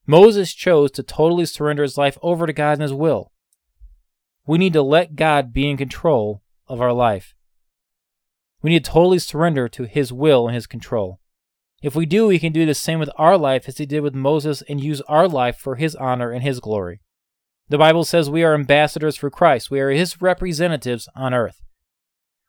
Moses 0.06 0.54
chose 0.54 0.90
to 0.92 1.02
totally 1.02 1.44
surrender 1.44 1.82
his 1.82 1.98
life 1.98 2.16
over 2.22 2.46
to 2.46 2.52
God 2.54 2.72
and 2.72 2.82
his 2.82 2.94
will. 2.94 3.30
We 4.46 4.56
need 4.56 4.72
to 4.72 4.82
let 4.82 5.14
God 5.14 5.52
be 5.52 5.68
in 5.68 5.76
control 5.76 6.42
of 6.66 6.80
our 6.80 6.94
life. 6.94 7.34
We 8.62 8.70
need 8.70 8.86
to 8.86 8.90
totally 8.90 9.18
surrender 9.18 9.68
to 9.68 9.84
his 9.84 10.10
will 10.10 10.48
and 10.48 10.54
his 10.54 10.66
control. 10.66 11.20
If 11.82 11.94
we 11.94 12.06
do, 12.06 12.26
we 12.26 12.38
can 12.38 12.52
do 12.52 12.64
the 12.64 12.74
same 12.74 12.98
with 12.98 13.10
our 13.16 13.36
life 13.36 13.68
as 13.68 13.76
he 13.76 13.84
did 13.84 14.00
with 14.00 14.14
Moses 14.14 14.62
and 14.70 14.82
use 14.82 15.02
our 15.02 15.28
life 15.28 15.58
for 15.58 15.76
his 15.76 15.94
honor 15.94 16.32
and 16.32 16.42
his 16.42 16.60
glory. 16.60 17.02
The 17.68 17.78
Bible 17.78 18.04
says 18.04 18.30
we 18.30 18.42
are 18.42 18.54
ambassadors 18.54 19.16
for 19.16 19.30
Christ. 19.30 19.70
We 19.70 19.80
are 19.80 19.90
his 19.90 20.22
representatives 20.22 21.10
on 21.14 21.34
earth. 21.34 21.60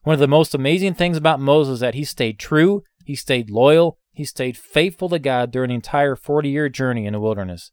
One 0.04 0.14
of 0.14 0.20
the 0.20 0.28
most 0.28 0.56
amazing 0.56 0.94
things 0.94 1.18
about 1.18 1.40
Moses 1.40 1.76
is 1.76 1.80
that 1.82 1.96
he 1.96 2.04
stayed 2.04 2.40
true, 2.40 2.84
he 3.06 3.16
stayed 3.16 3.50
loyal, 3.50 3.98
he 4.12 4.24
stayed 4.24 4.58
faithful 4.58 5.10
to 5.10 5.20
God 5.20 5.52
during 5.52 5.70
the 5.70 5.76
entire 5.76 6.16
40 6.16 6.50
year 6.50 6.70
journey 6.70 7.06
in 7.06 7.14
the 7.14 7.20
wilderness. 7.20 7.72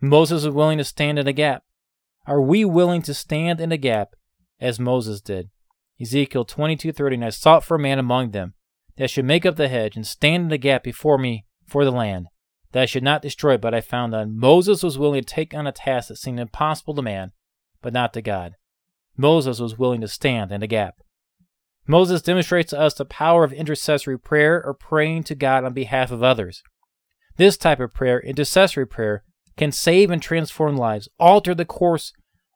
Moses 0.00 0.44
was 0.44 0.54
willing 0.54 0.78
to 0.78 0.84
stand 0.84 1.18
in 1.18 1.26
a 1.26 1.32
gap. 1.32 1.64
Are 2.26 2.40
we 2.40 2.64
willing 2.64 3.02
to 3.02 3.14
stand 3.14 3.60
in 3.60 3.72
a 3.72 3.76
gap 3.76 4.14
as 4.60 4.80
Moses 4.80 5.20
did? 5.20 5.50
Ezekiel 6.00 6.44
22:30 6.44 7.24
I 7.24 7.30
sought 7.30 7.64
for 7.64 7.74
a 7.74 7.78
man 7.80 7.98
among 7.98 8.30
them 8.30 8.54
that 8.96 9.10
should 9.10 9.24
make 9.24 9.44
up 9.44 9.56
the 9.56 9.68
hedge 9.68 9.96
and 9.96 10.06
stand 10.06 10.44
in 10.44 10.48
the 10.48 10.58
gap 10.58 10.82
before 10.82 11.18
me 11.18 11.44
for 11.66 11.84
the 11.84 11.92
land, 11.92 12.28
that 12.72 12.82
I 12.82 12.86
should 12.86 13.02
not 13.02 13.22
destroy 13.22 13.56
but 13.56 13.74
I 13.74 13.80
found 13.80 14.12
none. 14.12 14.36
Moses 14.36 14.82
was 14.82 14.98
willing 14.98 15.22
to 15.22 15.34
take 15.34 15.54
on 15.54 15.66
a 15.66 15.72
task 15.72 16.08
that 16.08 16.16
seemed 16.16 16.40
impossible 16.40 16.94
to 16.94 17.02
man, 17.02 17.32
but 17.82 17.92
not 17.92 18.12
to 18.14 18.22
God. 18.22 18.54
Moses 19.16 19.60
was 19.60 19.78
willing 19.78 20.00
to 20.00 20.08
stand 20.08 20.52
in 20.52 20.60
the 20.60 20.66
gap. 20.66 21.00
Moses 21.86 22.22
demonstrates 22.22 22.70
to 22.70 22.78
us 22.78 22.94
the 22.94 23.04
power 23.04 23.44
of 23.44 23.52
intercessory 23.52 24.18
prayer 24.18 24.62
or 24.64 24.74
praying 24.74 25.24
to 25.24 25.34
God 25.34 25.64
on 25.64 25.72
behalf 25.72 26.10
of 26.10 26.22
others. 26.22 26.62
This 27.36 27.56
type 27.56 27.80
of 27.80 27.94
prayer, 27.94 28.20
intercessory 28.20 28.86
prayer, 28.86 29.24
can 29.56 29.72
save 29.72 30.10
and 30.10 30.22
transform 30.22 30.76
lives, 30.76 31.08
alter 31.18 31.54
the 31.54 31.64
course 31.64 32.12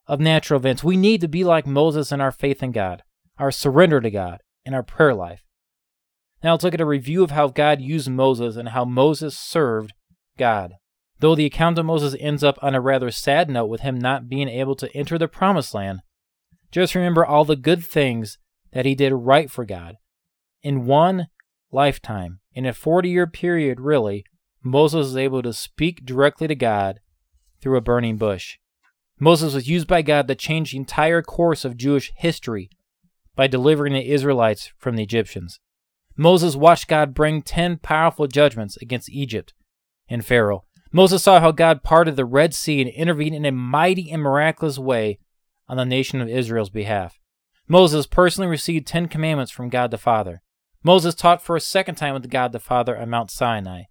of 0.06 0.20
natural 0.20 0.60
events. 0.60 0.84
We 0.84 0.96
need 0.96 1.20
to 1.22 1.28
be 1.28 1.44
like 1.44 1.66
Moses 1.66 2.12
in 2.12 2.20
our 2.20 2.32
faith 2.32 2.62
in 2.62 2.72
God, 2.72 3.02
our 3.38 3.50
surrender 3.50 4.00
to 4.00 4.10
God, 4.10 4.40
and 4.64 4.74
our 4.74 4.82
prayer 4.82 5.14
life. 5.14 5.42
Now 6.42 6.52
let's 6.52 6.64
look 6.64 6.74
at 6.74 6.80
a 6.80 6.86
review 6.86 7.24
of 7.24 7.30
how 7.30 7.48
God 7.48 7.80
used 7.80 8.10
Moses 8.10 8.56
and 8.56 8.70
how 8.70 8.84
Moses 8.84 9.36
served 9.36 9.92
God. 10.36 10.74
Though 11.20 11.34
the 11.34 11.46
account 11.46 11.78
of 11.78 11.86
Moses 11.86 12.14
ends 12.20 12.44
up 12.44 12.58
on 12.60 12.74
a 12.74 12.80
rather 12.80 13.10
sad 13.10 13.48
note 13.48 13.66
with 13.66 13.80
him 13.80 13.98
not 13.98 14.28
being 14.28 14.48
able 14.48 14.74
to 14.76 14.94
enter 14.94 15.16
the 15.16 15.28
promised 15.28 15.72
land, 15.72 16.00
just 16.70 16.94
remember 16.94 17.24
all 17.24 17.44
the 17.44 17.56
good 17.56 17.84
things 17.84 18.36
that 18.74 18.84
he 18.84 18.94
did 18.94 19.14
right 19.14 19.50
for 19.50 19.64
God. 19.64 19.96
In 20.62 20.84
one 20.84 21.28
lifetime, 21.72 22.40
in 22.52 22.66
a 22.66 22.74
40 22.74 23.08
year 23.08 23.26
period, 23.26 23.80
really, 23.80 24.24
Moses 24.62 25.06
was 25.06 25.16
able 25.16 25.42
to 25.42 25.52
speak 25.52 26.04
directly 26.04 26.48
to 26.48 26.54
God 26.54 27.00
through 27.60 27.76
a 27.78 27.82
burning 27.82 28.18
bush. 28.18 28.58
Moses 29.18 29.54
was 29.54 29.68
used 29.68 29.86
by 29.86 30.02
God 30.02 30.26
to 30.28 30.34
change 30.34 30.72
the 30.72 30.78
entire 30.78 31.22
course 31.22 31.64
of 31.64 31.76
Jewish 31.76 32.12
history 32.16 32.68
by 33.36 33.46
delivering 33.46 33.92
the 33.92 34.10
Israelites 34.10 34.72
from 34.76 34.96
the 34.96 35.02
Egyptians. 35.02 35.60
Moses 36.16 36.56
watched 36.56 36.88
God 36.88 37.14
bring 37.14 37.42
ten 37.42 37.78
powerful 37.78 38.26
judgments 38.26 38.76
against 38.76 39.10
Egypt 39.10 39.54
and 40.08 40.24
Pharaoh. 40.24 40.64
Moses 40.92 41.22
saw 41.22 41.40
how 41.40 41.52
God 41.52 41.82
parted 41.82 42.16
the 42.16 42.24
Red 42.24 42.54
Sea 42.54 42.80
and 42.80 42.90
intervened 42.90 43.34
in 43.34 43.44
a 43.44 43.52
mighty 43.52 44.10
and 44.10 44.22
miraculous 44.22 44.78
way 44.78 45.18
on 45.68 45.76
the 45.76 45.84
nation 45.84 46.20
of 46.20 46.28
Israel's 46.28 46.70
behalf. 46.70 47.18
Moses 47.66 48.06
personally 48.06 48.48
received 48.48 48.86
Ten 48.86 49.08
Commandments 49.08 49.50
from 49.50 49.70
God 49.70 49.90
the 49.90 49.98
Father. 49.98 50.42
Moses 50.82 51.14
taught 51.14 51.42
for 51.42 51.56
a 51.56 51.60
second 51.60 51.94
time 51.94 52.12
with 52.12 52.28
God 52.30 52.52
the 52.52 52.60
Father 52.60 52.98
on 52.98 53.08
Mount 53.08 53.30
Sinai. 53.30 53.84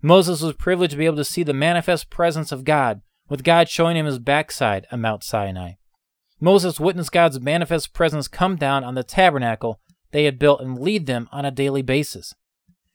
Moses 0.00 0.42
was 0.42 0.54
privileged 0.54 0.92
to 0.92 0.96
be 0.96 1.06
able 1.06 1.16
to 1.16 1.24
see 1.24 1.42
the 1.42 1.52
manifest 1.52 2.08
presence 2.08 2.52
of 2.52 2.64
God, 2.64 3.00
with 3.28 3.42
God 3.42 3.68
showing 3.68 3.96
him 3.96 4.06
his 4.06 4.20
backside 4.20 4.86
on 4.92 5.00
Mount 5.00 5.24
Sinai. 5.24 5.72
Moses 6.40 6.78
witnessed 6.78 7.10
God's 7.10 7.40
manifest 7.40 7.92
presence 7.92 8.28
come 8.28 8.56
down 8.56 8.84
on 8.84 8.94
the 8.94 9.02
tabernacle 9.02 9.80
they 10.12 10.24
had 10.24 10.38
built 10.38 10.60
and 10.60 10.78
lead 10.78 11.06
them 11.06 11.28
on 11.32 11.44
a 11.44 11.50
daily 11.50 11.82
basis. 11.82 12.34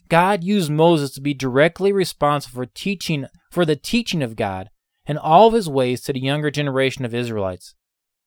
God 0.07 0.43
used 0.43 0.71
Moses 0.71 1.11
to 1.11 1.21
be 1.21 1.33
directly 1.33 1.91
responsible 1.91 2.55
for 2.55 2.65
teaching 2.65 3.25
for 3.49 3.65
the 3.65 3.75
teaching 3.75 4.23
of 4.23 4.35
God 4.35 4.69
and 5.05 5.17
all 5.17 5.47
of 5.47 5.53
his 5.53 5.67
ways 5.67 6.01
to 6.01 6.13
the 6.13 6.19
younger 6.19 6.51
generation 6.51 7.03
of 7.03 7.13
Israelites, 7.13 7.75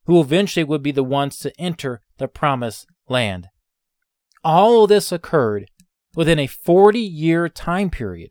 who 0.06 0.20
eventually 0.20 0.64
would 0.64 0.82
be 0.82 0.92
the 0.92 1.04
ones 1.04 1.38
to 1.38 1.52
enter 1.60 2.00
the 2.18 2.28
promised 2.28 2.86
land. 3.08 3.48
All 4.42 4.84
of 4.84 4.88
this 4.88 5.10
occurred 5.10 5.70
within 6.14 6.38
a 6.38 6.46
40 6.46 7.00
year 7.00 7.48
time 7.48 7.90
period. 7.90 8.30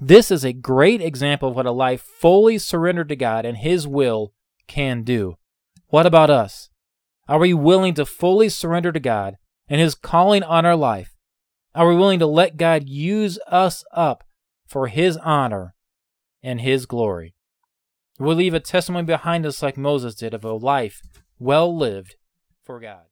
This 0.00 0.30
is 0.30 0.44
a 0.44 0.52
great 0.52 1.00
example 1.00 1.50
of 1.50 1.56
what 1.56 1.66
a 1.66 1.72
life 1.72 2.02
fully 2.02 2.58
surrendered 2.58 3.08
to 3.08 3.16
God 3.16 3.44
and 3.44 3.58
His 3.58 3.86
will 3.86 4.32
can 4.66 5.02
do. 5.02 5.36
What 5.88 6.06
about 6.06 6.30
us? 6.30 6.70
Are 7.26 7.38
we 7.38 7.52
willing 7.52 7.94
to 7.94 8.06
fully 8.06 8.48
surrender 8.48 8.92
to 8.92 9.00
God 9.00 9.36
and 9.68 9.80
His 9.80 9.94
calling 9.94 10.42
on 10.42 10.64
our 10.64 10.76
life? 10.76 11.16
Are 11.74 11.88
we 11.88 11.96
willing 11.96 12.18
to 12.20 12.26
let 12.26 12.56
God 12.56 12.88
use 12.88 13.38
us 13.48 13.84
up 13.92 14.24
for 14.66 14.86
His 14.86 15.16
honor 15.18 15.74
and 16.42 16.60
His 16.60 16.86
glory? 16.86 17.34
We'll 18.18 18.36
leave 18.36 18.54
a 18.54 18.60
testimony 18.60 19.04
behind 19.04 19.46
us 19.46 19.62
like 19.62 19.76
Moses 19.76 20.14
did 20.14 20.34
of 20.34 20.44
a 20.44 20.52
life 20.52 21.00
well 21.38 21.74
lived 21.76 22.16
for 22.64 22.80
God. 22.80 23.07